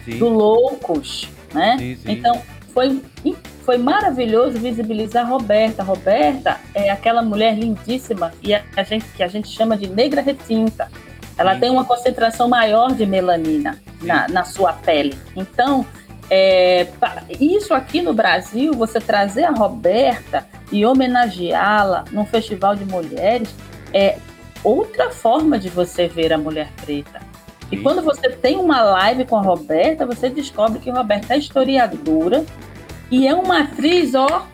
sim. 0.05 0.19
do 0.19 0.29
Loucos, 0.29 1.29
né? 1.53 1.77
Sim, 1.79 1.97
sim. 1.97 2.13
Então, 2.13 2.41
foi 2.73 3.03
foi 3.65 3.79
maravilhoso 3.79 4.59
visibilizar 4.59 5.25
a 5.25 5.29
Roberta. 5.29 5.83
Roberta 5.83 6.59
é 6.75 6.91
aquela 6.91 7.23
mulher 7.23 7.57
lindíssima 7.57 8.33
e 8.43 8.55
a 8.55 8.83
gente, 8.83 9.05
que 9.17 9.23
a 9.23 9.29
gente 9.29 9.49
chama 9.49 9.77
de 9.77 9.89
negra 9.89 10.21
retinta. 10.21 10.89
Ela 11.37 11.55
Sim. 11.55 11.61
tem 11.61 11.71
uma 11.71 11.85
concentração 11.85 12.49
maior 12.49 12.93
de 12.93 13.07
melanina 13.07 13.81
na, 14.03 14.29
na 14.29 14.45
sua 14.45 14.73
pele. 14.73 15.17
Então, 15.35 15.87
é, 16.29 16.87
isso 17.41 17.73
aqui 17.73 18.03
no 18.03 18.13
Brasil, 18.13 18.73
você 18.75 19.01
trazer 19.01 19.45
a 19.45 19.51
Roberta 19.51 20.47
e 20.71 20.85
homenageá-la 20.85 22.05
num 22.11 22.25
festival 22.25 22.75
de 22.75 22.85
mulheres, 22.85 23.55
é 23.93 24.19
outra 24.65 25.11
forma 25.11 25.59
de 25.59 25.69
você 25.69 26.09
ver 26.09 26.33
a 26.33 26.39
mulher 26.39 26.69
preta. 26.85 27.21
E 27.71 27.77
quando 27.79 28.03
você 28.03 28.29
tem 28.29 28.59
uma 28.59 28.83
live 28.83 29.25
com 29.25 29.37
a 29.37 29.43
Roberta, 29.43 30.05
você 30.05 30.29
descobre 30.29 30.79
que 30.79 30.91
a 30.91 30.95
Roberta 30.95 31.35
é 31.35 31.39
historiadora 31.39 32.45
e 33.13 33.29
é 33.29 33.35
uma 33.35 33.61
atriz, 33.61 34.15
ó, 34.15 34.49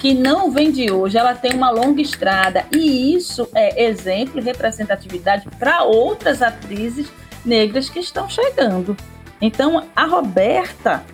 que 0.00 0.12
não 0.12 0.50
vem 0.50 0.72
de 0.72 0.90
hoje, 0.90 1.16
ela 1.16 1.32
tem 1.32 1.54
uma 1.54 1.70
longa 1.70 2.02
estrada. 2.02 2.64
E 2.72 3.14
isso 3.14 3.48
é 3.54 3.84
exemplo 3.84 4.40
e 4.40 4.42
representatividade 4.42 5.46
para 5.60 5.84
outras 5.84 6.42
atrizes 6.42 7.06
negras 7.44 7.88
que 7.88 8.00
estão 8.00 8.28
chegando. 8.28 8.96
Então, 9.40 9.84
a 9.94 10.06
Roberta, 10.06 11.04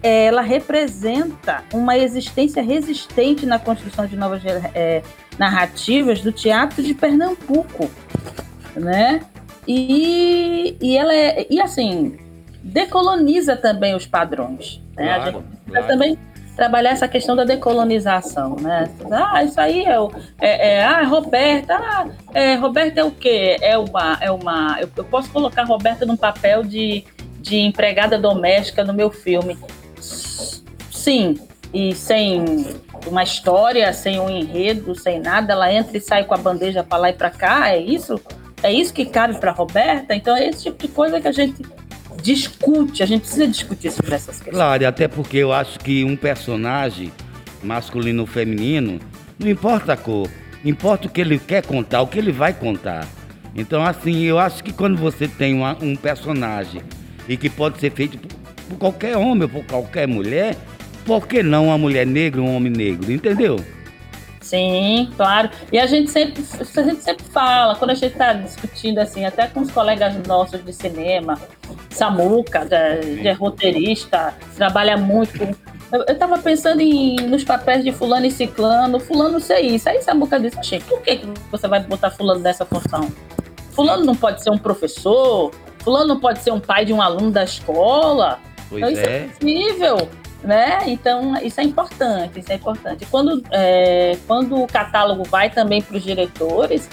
ela 0.00 0.40
representa 0.40 1.64
uma 1.72 1.98
existência 1.98 2.62
resistente 2.62 3.44
na 3.44 3.58
construção 3.58 4.06
de 4.06 4.14
novas 4.14 4.40
é, 4.74 5.02
narrativas 5.36 6.20
do 6.20 6.30
teatro 6.30 6.84
de 6.84 6.94
Pernambuco, 6.94 7.90
né? 8.76 9.22
E, 9.66 10.76
e 10.80 10.96
ela 10.96 11.12
é, 11.12 11.48
e 11.50 11.60
assim, 11.60 12.16
decoloniza 12.62 13.56
também 13.56 13.96
os 13.96 14.06
padrões. 14.06 14.80
Né? 14.96 15.14
Claro, 15.14 15.44
claro. 15.66 15.86
também 15.86 16.18
trabalhar 16.58 16.90
essa 16.90 17.06
questão 17.06 17.36
da 17.36 17.44
decolonização, 17.44 18.56
né? 18.56 18.90
Ah, 19.12 19.44
isso 19.44 19.60
aí 19.60 19.84
é 19.84 19.98
o. 19.98 20.10
É, 20.40 20.72
é, 20.72 20.84
ah, 20.84 21.04
Roberta, 21.04 21.74
ah, 21.76 22.08
é, 22.34 22.56
Roberta 22.56 23.00
é 23.00 23.04
o 23.04 23.12
quê? 23.12 23.56
É 23.60 23.78
uma. 23.78 24.18
É 24.20 24.28
uma 24.28 24.76
eu, 24.80 24.90
eu 24.96 25.04
posso 25.04 25.30
colocar 25.30 25.62
Roberta 25.62 26.04
num 26.04 26.16
papel 26.16 26.64
de, 26.64 27.04
de 27.40 27.58
empregada 27.58 28.18
doméstica 28.18 28.82
no 28.82 28.92
meu 28.92 29.08
filme. 29.08 29.56
Sim, 30.00 31.38
e 31.72 31.94
sem 31.94 32.44
uma 33.06 33.22
história, 33.22 33.92
sem 33.92 34.18
um 34.18 34.28
enredo, 34.28 34.96
sem 34.96 35.20
nada, 35.20 35.52
ela 35.52 35.72
entra 35.72 35.96
e 35.96 36.00
sai 36.00 36.24
com 36.24 36.34
a 36.34 36.38
bandeja 36.38 36.82
para 36.82 36.98
lá 36.98 37.10
e 37.10 37.12
para 37.12 37.30
cá, 37.30 37.70
é 37.70 37.78
isso? 37.78 38.20
É 38.64 38.72
isso 38.72 38.92
que 38.92 39.06
cabe 39.06 39.38
para 39.38 39.52
Roberta? 39.52 40.12
Então 40.12 40.36
é 40.36 40.48
esse 40.48 40.64
tipo 40.64 40.82
de 40.82 40.88
coisa 40.88 41.20
que 41.20 41.28
a 41.28 41.32
gente 41.32 41.62
discute, 42.22 43.02
a 43.02 43.06
gente 43.06 43.22
precisa 43.22 43.46
discutir 43.46 43.90
sobre 43.90 44.14
essas 44.14 44.36
questões. 44.36 44.54
Claro, 44.54 44.86
até 44.86 45.08
porque 45.08 45.38
eu 45.38 45.52
acho 45.52 45.78
que 45.78 46.04
um 46.04 46.16
personagem, 46.16 47.12
masculino 47.62 48.22
ou 48.22 48.26
feminino, 48.26 48.98
não 49.38 49.48
importa 49.48 49.92
a 49.92 49.96
cor, 49.96 50.28
importa 50.64 51.06
o 51.06 51.10
que 51.10 51.20
ele 51.20 51.38
quer 51.38 51.64
contar, 51.64 52.02
o 52.02 52.06
que 52.06 52.18
ele 52.18 52.32
vai 52.32 52.52
contar. 52.52 53.06
Então, 53.54 53.84
assim, 53.84 54.22
eu 54.22 54.38
acho 54.38 54.62
que 54.62 54.72
quando 54.72 54.96
você 54.96 55.26
tem 55.26 55.54
uma, 55.54 55.76
um 55.80 55.96
personagem 55.96 56.82
e 57.28 57.36
que 57.36 57.48
pode 57.48 57.78
ser 57.80 57.90
feito 57.92 58.18
por, 58.18 58.28
por 58.68 58.78
qualquer 58.78 59.16
homem 59.16 59.44
ou 59.44 59.48
por 59.48 59.64
qualquer 59.64 60.06
mulher, 60.06 60.56
por 61.04 61.26
que 61.26 61.42
não 61.42 61.66
uma 61.66 61.78
mulher 61.78 62.06
negra 62.06 62.40
ou 62.40 62.48
um 62.48 62.56
homem 62.56 62.72
negro? 62.72 63.10
Entendeu? 63.10 63.58
Sim, 64.40 65.10
claro. 65.16 65.50
E 65.72 65.78
a 65.78 65.86
gente 65.86 66.10
sempre, 66.10 66.42
a 66.58 66.82
gente 66.82 67.02
sempre 67.02 67.24
fala, 67.26 67.76
quando 67.76 67.90
a 67.90 67.94
gente 67.94 68.12
está 68.12 68.32
discutindo 68.32 68.98
assim, 68.98 69.24
até 69.24 69.46
com 69.46 69.60
os 69.60 69.70
colegas 69.70 70.14
nossos 70.26 70.64
de 70.64 70.72
cinema, 70.72 71.38
Samuca, 71.98 72.64
de, 72.64 73.22
de 73.22 73.32
roteirista, 73.32 74.34
trabalha 74.56 74.96
muito 74.96 75.36
Eu, 75.90 76.04
estava 76.08 76.38
pensando 76.38 76.80
em, 76.80 77.16
nos 77.16 77.42
papéis 77.44 77.82
de 77.82 77.90
fulano 77.90 78.26
e 78.26 78.30
ciclano, 78.30 79.00
fulano 79.00 79.40
sei 79.40 79.66
isso. 79.66 79.88
Aí 79.88 80.00
Samuca 80.02 80.38
disse, 80.38 80.58
Achei, 80.58 80.80
por 80.80 81.02
que, 81.02 81.16
que 81.16 81.26
você 81.50 81.66
vai 81.66 81.80
botar 81.80 82.10
fulano 82.10 82.40
nessa 82.40 82.64
função? 82.64 83.10
Fulano 83.72 84.04
não 84.04 84.14
pode 84.14 84.42
ser 84.42 84.50
um 84.50 84.58
professor, 84.58 85.52
fulano 85.80 86.08
não 86.08 86.20
pode 86.20 86.40
ser 86.40 86.52
um 86.52 86.60
pai 86.60 86.84
de 86.84 86.92
um 86.92 87.02
aluno 87.02 87.30
da 87.30 87.44
escola. 87.44 88.38
Pois 88.68 88.82
então, 88.82 88.92
isso 88.92 89.10
é, 89.10 89.16
é 89.16 89.28
possível 89.28 90.08
né? 90.42 90.82
Então 90.86 91.36
isso 91.42 91.60
é 91.60 91.64
importante, 91.64 92.40
isso 92.40 92.52
é 92.52 92.54
importante. 92.54 93.06
Quando, 93.06 93.42
é, 93.50 94.16
quando 94.26 94.62
o 94.62 94.66
catálogo 94.66 95.24
vai 95.24 95.50
também 95.50 95.82
para 95.82 95.96
os 95.96 96.02
diretores, 96.02 96.88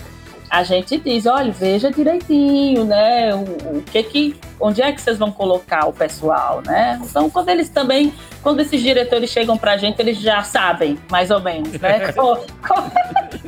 a 0.56 0.64
gente 0.64 0.98
diz, 0.98 1.26
olha, 1.26 1.52
veja 1.52 1.92
direitinho, 1.92 2.86
né? 2.86 3.36
O, 3.36 3.40
o, 3.78 3.84
que 3.84 4.02
que, 4.04 4.36
onde 4.58 4.82
é 4.82 4.90
que 4.94 5.02
vocês 5.02 5.18
vão 5.18 5.30
colocar 5.30 5.86
o 5.86 5.92
pessoal, 5.92 6.64
né? 6.66 6.98
Então, 7.04 7.30
quando 7.30 7.50
eles 7.50 7.68
também, 7.68 8.14
quando 8.42 8.62
esses 8.62 8.82
diretores 8.82 9.30
chegam 9.30 9.58
para 9.58 9.74
a 9.74 9.78
gente, 9.78 10.00
eles 10.00 10.18
já 10.18 10.44
sabem, 10.44 10.98
mais 11.12 11.30
ou 11.30 11.42
menos, 11.42 11.74
né? 11.74 12.10
qual, 12.16 12.46
qual, 12.66 12.90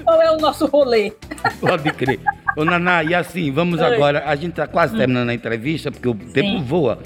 qual, 0.04 0.22
é 0.22 0.30
o 0.32 0.38
nosso 0.38 0.65
rolê? 0.65 1.13
Pode 1.62 1.89
crer. 1.93 2.20
Ô, 2.58 2.65
Naná, 2.65 3.02
e 3.06 3.15
assim, 3.15 3.54
vamos 3.54 3.80
Oi. 3.80 3.86
agora, 3.86 4.24
a 4.26 4.36
gente 4.36 4.50
está 4.50 4.67
quase 4.67 4.93
hum. 4.93 4.98
terminando 4.98 5.30
a 5.30 5.34
entrevista, 5.34 5.89
porque 5.89 6.10
o 6.10 6.12
Sim. 6.12 6.32
tempo 6.34 6.62
voa. 6.62 7.00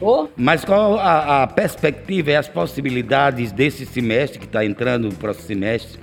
Oh. 0.00 0.28
Mas 0.36 0.64
qual 0.64 1.00
a, 1.00 1.42
a, 1.42 1.46
perspectiva 1.48 2.30
e 2.30 2.36
as 2.36 2.46
possibilidades 2.46 3.50
desse 3.50 3.84
semestre 3.84 4.38
que 4.38 4.46
está 4.46 4.64
entrando 4.64 5.08
no 5.08 5.14
próximo 5.16 5.48
semestre, 5.48 5.98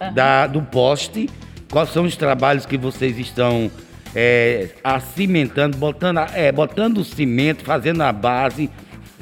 uhum. 0.00 0.12
da, 0.12 0.48
do 0.48 0.62
poste? 0.62 1.30
Quais 1.70 1.90
são 1.90 2.04
os 2.04 2.16
trabalhos 2.16 2.64
que 2.64 2.78
vocês 2.78 3.18
estão 3.18 3.70
é, 4.14 4.68
acimentando, 4.82 5.76
botando, 5.76 6.18
é, 6.34 6.50
botando 6.50 6.98
o 6.98 7.04
cimento, 7.04 7.64
fazendo 7.64 8.02
a 8.02 8.12
base, 8.12 8.70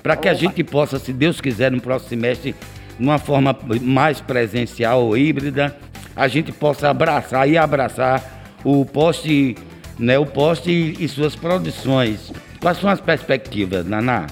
para 0.02 0.16
que 0.16 0.28
a 0.28 0.34
gente 0.34 0.62
possa, 0.62 0.98
se 0.98 1.12
Deus 1.12 1.40
quiser, 1.40 1.70
no 1.72 1.80
próximo 1.80 2.10
semestre, 2.10 2.54
numa 2.98 3.18
forma 3.18 3.56
mais 3.82 4.20
presencial 4.20 5.02
ou 5.04 5.16
híbrida, 5.16 5.76
a 6.14 6.28
gente 6.28 6.52
possa 6.52 6.88
abraçar 6.88 7.48
e 7.48 7.58
abraçar 7.58 8.56
o 8.64 8.84
poste, 8.86 9.56
né, 9.98 10.18
o 10.18 10.24
poste 10.24 10.70
e, 10.70 11.04
e 11.04 11.08
suas 11.08 11.34
produções. 11.34 12.32
Quais 12.60 12.78
são 12.78 12.88
as 12.88 13.00
perspectivas, 13.00 13.84
Naná? 13.84 14.26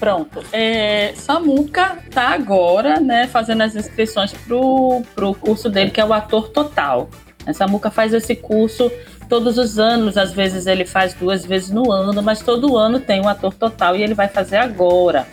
Pronto. 0.00 0.42
É, 0.52 1.12
Samuca 1.14 1.98
está 2.04 2.30
agora 2.30 2.98
né, 2.98 3.28
fazendo 3.28 3.62
as 3.62 3.76
inscrições 3.76 4.32
para 4.32 4.56
o 4.56 5.34
curso 5.34 5.70
dele, 5.70 5.92
que 5.92 6.00
é 6.00 6.04
o 6.04 6.12
Ator 6.12 6.48
Total. 6.48 7.08
A 7.46 7.52
Samuca 7.52 7.90
faz 7.90 8.12
esse 8.12 8.36
curso 8.36 8.90
todos 9.28 9.56
os 9.56 9.78
anos, 9.78 10.16
às 10.16 10.32
vezes 10.32 10.66
ele 10.66 10.84
faz 10.84 11.14
duas 11.14 11.44
vezes 11.44 11.70
no 11.70 11.90
ano, 11.90 12.22
mas 12.22 12.42
todo 12.42 12.76
ano 12.76 13.00
tem 13.00 13.20
um 13.20 13.28
ator 13.28 13.54
total 13.54 13.96
e 13.96 14.02
ele 14.02 14.14
vai 14.14 14.28
fazer 14.28 14.56
agora. 14.56 15.26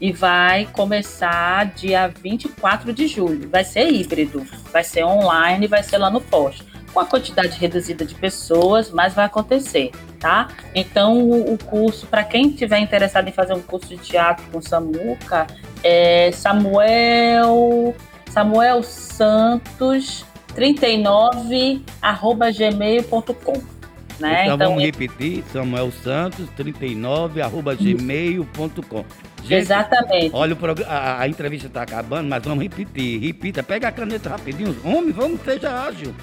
E 0.00 0.10
vai 0.10 0.66
começar 0.72 1.66
dia 1.66 2.08
24 2.08 2.92
de 2.92 3.06
julho. 3.06 3.48
Vai 3.48 3.62
ser 3.62 3.88
híbrido, 3.88 4.44
vai 4.72 4.82
ser 4.82 5.04
online, 5.04 5.66
vai 5.66 5.82
ser 5.82 5.98
lá 5.98 6.10
no 6.10 6.20
posto 6.20 6.72
com 6.92 7.00
a 7.00 7.06
quantidade 7.06 7.58
reduzida 7.58 8.04
de 8.04 8.14
pessoas, 8.14 8.90
mas 8.90 9.14
vai 9.14 9.24
acontecer, 9.24 9.90
tá? 10.20 10.48
Então, 10.74 11.18
o, 11.18 11.54
o 11.54 11.58
curso, 11.58 12.06
para 12.06 12.22
quem 12.22 12.50
tiver 12.50 12.78
interessado 12.78 13.28
em 13.28 13.32
fazer 13.32 13.54
um 13.54 13.62
curso 13.62 13.88
de 13.88 13.96
teatro 13.96 14.44
com 14.52 14.60
Samuca, 14.60 15.46
é 15.82 16.30
Samuel, 16.32 17.94
Samuel 18.30 18.82
Santos 18.82 20.24
39 20.54 21.82
arroba 22.00 22.50
gmail.com. 22.50 23.82
Né? 24.20 24.44
Então, 24.44 24.54
então, 24.54 24.68
vamos 24.68 24.84
repetir, 24.84 25.42
Samuel 25.52 25.90
Santos 25.90 26.48
39 26.56 27.42
arroba 27.42 27.74
gmail.com. 27.74 29.04
Gente, 29.42 29.54
Exatamente. 29.54 30.30
Olha, 30.32 30.54
o 30.54 30.58
a, 30.86 31.20
a 31.20 31.28
entrevista 31.28 31.66
está 31.66 31.82
acabando, 31.82 32.28
mas 32.28 32.44
vamos 32.44 32.62
repetir. 32.62 33.20
Repita, 33.20 33.62
pega 33.62 33.88
a 33.88 33.92
caneta 33.92 34.28
rapidinho. 34.28 34.76
Homem, 34.84 35.10
vamos, 35.10 35.40
seja 35.42 35.84
ágil. 35.84 36.14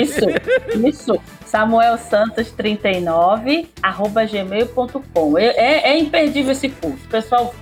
Isso, 0.00 0.20
isso. 0.86 1.20
Samuel 1.44 1.98
Santos 1.98 2.52
39 2.52 3.68
arroba 3.82 4.24
gmail.com. 4.24 5.38
É, 5.38 5.46
é, 5.46 5.90
é, 5.90 5.98
imperdível 5.98 6.52
esse 6.52 6.68
curso. 6.68 7.04
O 7.04 7.08
pessoal 7.08 7.52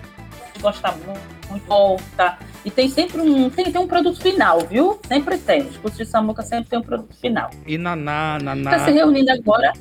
gosta 0.61 0.93
muito, 0.93 1.38
volta. 1.57 2.39
E 2.65 2.71
tem 2.71 2.89
sempre 2.89 3.21
um. 3.21 3.49
Tem, 3.49 3.71
tem 3.71 3.81
um 3.81 3.87
produto 3.87 4.21
final, 4.21 4.61
viu? 4.61 4.99
Sempre 5.07 5.39
tem. 5.39 5.63
Os 5.63 5.77
cursos 5.77 5.99
de 5.99 6.07
Samuca 6.07 6.43
sempre 6.43 6.69
tem 6.69 6.79
um 6.79 6.83
produto 6.83 7.15
final. 7.17 7.51
E 7.67 7.79
Naná, 7.79 8.39
Naná. 8.43 8.73
Está 8.73 8.85
se 8.85 8.91
reunindo 8.91 9.31
agora. 9.31 9.73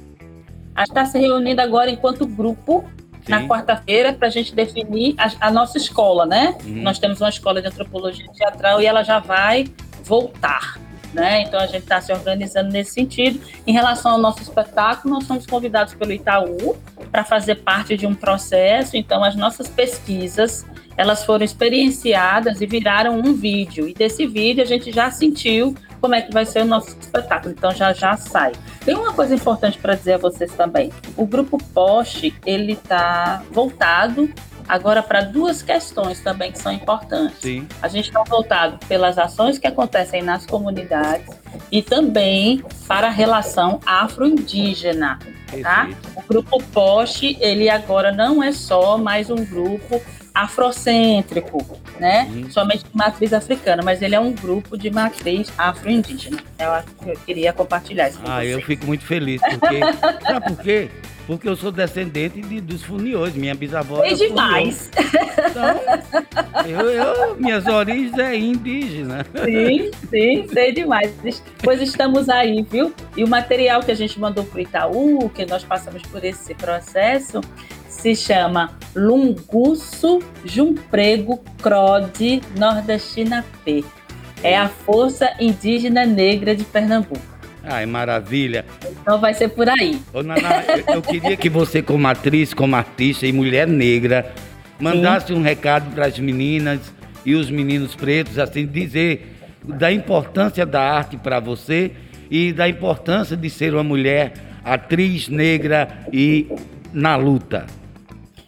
Está 0.78 1.06
se 1.06 1.18
reunindo 1.18 1.62
agora 1.62 1.90
enquanto 1.90 2.26
grupo 2.26 2.86
Sim. 3.26 3.32
na 3.32 3.48
quarta-feira 3.48 4.14
para 4.14 4.28
a 4.28 4.32
gente 4.32 4.54
definir 4.54 5.16
a, 5.18 5.48
a, 5.48 5.52
nossa 5.52 5.78
escola, 5.78 6.26
né? 6.26 6.56
Uhum. 6.64 6.84
Nós 6.84 7.00
temos 7.00 7.20
uma 7.20 7.30
escola 7.30 7.62
de 7.62 7.68
antropologia 7.68 8.28
teatral 8.32 8.82
e 8.82 8.86
ela 8.86 9.04
já 9.04 9.20
vai 9.20 9.66
voltar. 10.04 10.80
Né? 11.18 11.42
Então 11.42 11.60
a 11.60 11.66
gente 11.66 11.82
está 11.82 12.00
se 12.00 12.14
organizando 12.14 12.70
nesse 12.72 12.92
sentido. 12.92 13.42
Em 13.66 13.74
relação 13.74 14.12
ao 14.12 14.18
nosso 14.20 14.40
espetáculo, 14.40 15.16
nós 15.16 15.24
somos 15.24 15.48
convidados 15.48 15.96
pelo 15.96 16.14
Itaú 16.14 16.78
para 17.12 17.24
fazer 17.24 17.56
parte 17.56 17.98
de 17.98 18.06
um 18.06 18.14
processo. 18.14 18.96
Então 18.96 19.24
as 19.24 19.36
nossas 19.36 19.68
pesquisas 19.68 20.64
elas 20.96 21.24
foram 21.24 21.44
experienciadas 21.44 22.62
e 22.62 22.66
viraram 22.66 23.20
um 23.20 23.34
vídeo. 23.34 23.88
E 23.88 23.94
desse 23.94 24.26
vídeo 24.28 24.64
a 24.64 24.66
gente 24.66 24.92
já 24.92 25.10
sentiu 25.10 25.76
como 26.00 26.14
é 26.14 26.22
que 26.22 26.32
vai 26.32 26.46
ser 26.46 26.62
o 26.62 26.66
nosso 26.66 26.96
espetáculo. 27.00 27.54
Então 27.58 27.72
já 27.74 27.94
já 27.94 28.16
sai. 28.16 28.52
Tem 28.86 28.96
uma 28.96 29.14
coisa 29.14 29.34
importante 29.34 29.78
para 29.80 29.96
dizer 29.96 30.14
a 30.14 30.18
vocês 30.18 30.52
também. 30.54 30.92
O 31.16 31.26
grupo 31.26 31.58
Poste, 31.74 32.34
ele 32.46 32.74
está 32.74 33.44
voltado 33.52 34.32
agora 34.68 35.02
para 35.02 35.22
duas 35.22 35.62
questões 35.62 36.20
também 36.20 36.52
que 36.52 36.60
são 36.60 36.72
importantes. 36.72 37.38
Sim. 37.42 37.68
A 37.82 37.88
gente 37.88 38.08
está 38.08 38.24
voltado 38.24 38.78
pelas 38.88 39.18
ações 39.18 39.58
que 39.58 39.68
acontecem 39.68 40.22
nas 40.22 40.46
comunidades 40.46 41.28
e 41.72 41.82
também 41.82 42.64
para 42.88 43.08
a 43.08 43.12
relação 43.12 43.80
afro-indígena. 43.86 45.20
Tá? 45.62 45.90
O 46.16 46.22
grupo 46.28 46.62
Poste, 46.74 47.38
ele 47.40 47.70
agora 47.70 48.12
não 48.12 48.44
é 48.44 48.52
só 48.52 48.98
mais 48.98 49.30
um 49.30 49.46
grupo 49.46 50.02
afrocêntrico, 50.34 51.80
né? 52.00 52.28
Uhum. 52.30 52.50
Somente 52.52 52.84
de 52.84 52.90
matriz 52.94 53.34
africana, 53.34 53.82
mas 53.84 54.02
ele 54.02 54.14
é 54.14 54.20
um 54.20 54.34
grupo 54.34 54.78
de 54.78 54.90
matriz 54.90 55.52
afro-indígena. 55.58 56.38
Eu, 56.60 57.12
eu 57.14 57.20
queria 57.26 57.54
compartilhar 57.54 58.10
isso 58.10 58.20
com 58.20 58.30
Ah, 58.30 58.40
vocês. 58.40 58.52
eu 58.52 58.62
fico 58.62 58.86
muito 58.86 59.04
feliz, 59.06 59.42
porque... 59.42 59.80
sabe 60.28 60.46
por 60.56 60.64
quê? 60.64 60.90
Porque 61.28 61.48
eu 61.48 61.58
sou 61.58 61.74
descendente 61.74 62.42
de, 62.42 62.62
dos 62.62 62.82
funiões, 62.82 63.36
minha 63.36 63.54
bisavó 63.54 64.02
é 64.02 64.14
demais. 64.14 64.90
Então, 65.38 66.66
eu, 66.66 66.90
eu, 66.90 67.36
minhas 67.36 67.68
origens 67.68 68.18
é 68.18 68.36
indígena. 68.36 69.26
Sim, 69.44 69.92
sim, 70.10 70.48
sei 70.48 70.72
demais. 70.72 71.14
Pois 71.62 71.82
estamos 71.82 72.30
aí, 72.30 72.66
viu? 72.68 72.94
E 73.16 73.26
o 73.26 73.28
material 73.28 73.82
que 73.82 73.92
a 73.92 73.96
gente 73.96 74.18
mandou 74.20 74.46
para 74.46 74.58
o 74.58 74.62
Itaú, 74.62 75.30
que 75.30 75.46
nós 75.46 75.66
passamos 75.66 76.02
por 76.04 76.24
esse 76.24 76.56
processo, 76.56 77.42
se 77.90 78.16
chama 78.16 78.78
Lunguço 78.96 80.20
Jumprego 80.46 81.44
Crode 81.62 82.42
Nordestina 82.58 83.46
P. 83.66 83.84
É 84.42 84.58
a 84.58 84.70
Força 84.70 85.34
Indígena 85.42 86.06
Negra 86.06 86.56
de 86.56 86.64
Pernambuco. 86.64 87.37
Ai, 87.68 87.86
maravilha. 87.86 88.66
Então 89.02 89.20
vai 89.20 89.34
ser 89.34 89.50
por 89.50 89.68
aí. 89.68 90.00
Ô, 90.14 90.24
Naná, 90.24 90.64
eu, 90.64 90.96
eu, 90.96 91.02
queria 91.02 91.36
que 91.36 91.50
você, 91.50 91.82
como 91.82 92.08
atriz, 92.08 92.54
como 92.54 92.76
artista 92.76 93.28
e 93.28 93.34
mulher 93.34 93.68
negra, 93.68 94.34
mandasse 94.80 95.28
Sim. 95.28 95.34
um 95.34 95.42
recado 95.42 95.94
para 95.94 96.06
as 96.06 96.18
meninas 96.18 96.80
e 97.26 97.36
os 97.36 97.52
meninos 97.52 97.94
pretos, 97.94 98.40
assim, 98.40 98.66
dizer 98.66 99.36
da 99.64 99.92
importância 99.92 100.66
da 100.66 100.82
arte 100.82 101.18
para 101.18 101.42
você 101.42 101.92
e 102.32 102.54
da 102.54 102.70
importância 102.70 103.36
de 103.36 103.50
ser 103.50 103.74
uma 103.74 103.84
mulher 103.84 104.34
atriz 104.64 105.28
negra 105.28 105.90
e 106.12 106.48
na 106.94 107.18
luta. 107.18 107.66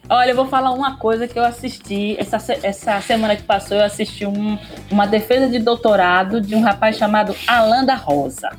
Olha, 0.08 0.30
eu 0.30 0.36
vou 0.36 0.48
falar 0.48 0.72
uma 0.72 0.96
coisa 0.96 1.28
que 1.28 1.38
eu 1.38 1.44
assisti, 1.44 2.16
essa, 2.18 2.36
essa 2.64 3.00
semana 3.00 3.36
que 3.36 3.44
passou, 3.44 3.76
eu 3.76 3.84
assisti 3.84 4.26
um, 4.26 4.58
uma 4.90 5.06
defesa 5.06 5.48
de 5.48 5.60
doutorado 5.60 6.40
de 6.40 6.54
um 6.54 6.62
rapaz 6.62 6.96
chamado 6.96 7.34
Alanda 7.46 7.94
Rosa. 7.94 8.50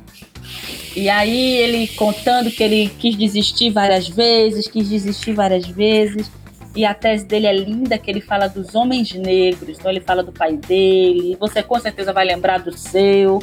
E 0.94 1.08
aí 1.08 1.56
ele 1.56 1.88
contando 1.88 2.50
que 2.50 2.62
ele 2.62 2.88
quis 2.98 3.16
desistir 3.16 3.70
várias 3.70 4.08
vezes, 4.08 4.68
quis 4.68 4.88
desistir 4.88 5.32
várias 5.32 5.66
vezes. 5.66 6.30
E 6.74 6.84
a 6.84 6.94
tese 6.94 7.24
dele 7.24 7.46
é 7.46 7.52
linda, 7.52 7.98
que 7.98 8.10
ele 8.10 8.20
fala 8.20 8.48
dos 8.48 8.74
homens 8.74 9.12
negros, 9.12 9.78
então 9.78 9.90
ele 9.90 10.00
fala 10.00 10.22
do 10.22 10.32
pai 10.32 10.56
dele, 10.56 11.36
você 11.38 11.62
com 11.62 11.78
certeza 11.78 12.12
vai 12.12 12.24
lembrar 12.24 12.60
do 12.60 12.76
seu. 12.76 13.42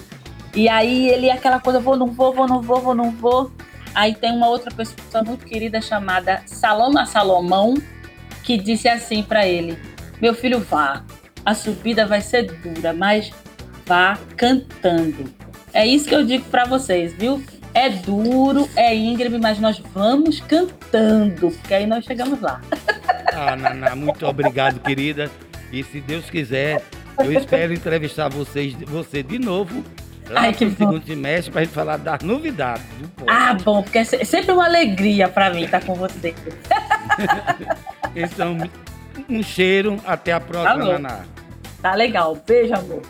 E 0.55 0.67
aí 0.67 1.09
ele 1.09 1.27
é 1.27 1.33
aquela 1.33 1.59
coisa, 1.59 1.79
vou, 1.79 1.95
não 1.95 2.07
vou, 2.07 2.33
vou, 2.33 2.47
não 2.47 2.61
vou, 2.61 2.81
vou, 2.81 2.95
não 2.95 3.11
vou. 3.11 3.51
Aí 3.93 4.15
tem 4.15 4.31
uma 4.31 4.47
outra 4.47 4.71
pessoa 4.71 5.23
muito 5.23 5.45
querida 5.45 5.81
chamada 5.81 6.41
Saloma 6.45 7.05
Salomão, 7.05 7.75
que 8.43 8.57
disse 8.57 8.87
assim 8.87 9.21
para 9.21 9.47
ele: 9.47 9.77
Meu 10.21 10.33
filho, 10.33 10.59
vá, 10.59 11.03
a 11.45 11.53
subida 11.53 12.05
vai 12.05 12.21
ser 12.21 12.43
dura, 12.43 12.93
mas 12.93 13.31
vá 13.85 14.17
cantando. 14.35 15.38
É 15.73 15.85
isso 15.85 16.07
que 16.07 16.15
eu 16.15 16.25
digo 16.25 16.45
para 16.45 16.65
vocês, 16.65 17.13
viu? 17.13 17.43
É 17.73 17.89
duro, 17.89 18.67
é 18.75 18.95
íngreme, 18.95 19.37
mas 19.37 19.59
nós 19.59 19.79
vamos 19.93 20.39
cantando, 20.41 21.51
porque 21.51 21.73
aí 21.73 21.85
nós 21.85 22.05
chegamos 22.05 22.39
lá. 22.41 22.61
Ah, 23.31 23.55
Naná, 23.55 23.95
muito 23.95 24.25
obrigado, 24.25 24.81
querida. 24.81 25.31
E 25.71 25.81
se 25.81 26.01
Deus 26.01 26.29
quiser, 26.29 26.81
eu 27.19 27.31
espero 27.31 27.71
entrevistar 27.71 28.27
vocês, 28.27 28.73
você 28.85 29.23
de 29.23 29.39
novo 29.39 29.83
lá 30.29 30.41
Ai, 30.41 30.51
no 30.51 30.57
segundo 30.75 31.05
semestre 31.05 31.51
para 31.51 31.63
gente 31.63 31.73
falar 31.73 31.97
das 31.97 32.21
novidades. 32.21 32.83
ah, 33.27 33.53
bom, 33.63 33.81
porque 33.81 33.99
é 33.99 34.03
sempre 34.03 34.51
uma 34.51 34.65
alegria 34.65 35.27
para 35.27 35.51
mim 35.51 35.63
estar 35.63 35.83
com 35.85 35.95
você. 35.95 36.33
então, 38.15 38.57
um 39.29 39.43
cheiro, 39.43 39.97
até 40.05 40.33
a 40.33 40.39
próxima, 40.39 40.85
tá 40.85 40.99
Naná. 40.99 41.19
Tá 41.81 41.95
legal, 41.95 42.37
beijo, 42.45 42.73
amor. 42.73 43.01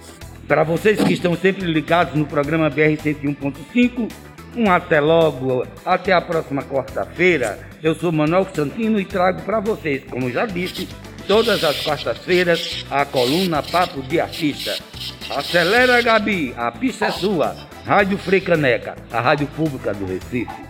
Para 0.49 0.63
vocês 0.63 0.99
que 1.03 1.13
estão 1.13 1.37
sempre 1.37 1.71
ligados 1.71 2.15
no 2.15 2.25
programa 2.25 2.71
BR 2.71 2.97
101.5, 2.97 4.11
um 4.57 4.71
até 4.71 4.99
logo, 4.99 5.63
até 5.85 6.11
a 6.11 6.19
próxima 6.19 6.63
quarta-feira. 6.63 7.59
Eu 7.83 7.93
sou 7.93 8.11
Manuel 8.11 8.47
Santino 8.51 8.99
e 8.99 9.05
trago 9.05 9.43
para 9.43 9.59
vocês, 9.59 10.03
como 10.09 10.31
já 10.31 10.47
disse, 10.47 10.89
todas 11.27 11.63
as 11.63 11.83
quartas-feiras, 11.83 12.83
a 12.89 13.05
coluna 13.05 13.61
Papo 13.61 14.01
de 14.01 14.19
Artista. 14.19 14.75
Acelera, 15.29 16.01
Gabi, 16.01 16.51
a 16.57 16.71
pista 16.71 17.05
é 17.05 17.11
sua. 17.11 17.55
Rádio 17.85 18.17
Freicaneca, 18.17 18.95
a 19.11 19.21
rádio 19.21 19.45
pública 19.55 19.93
do 19.93 20.07
Recife. 20.07 20.68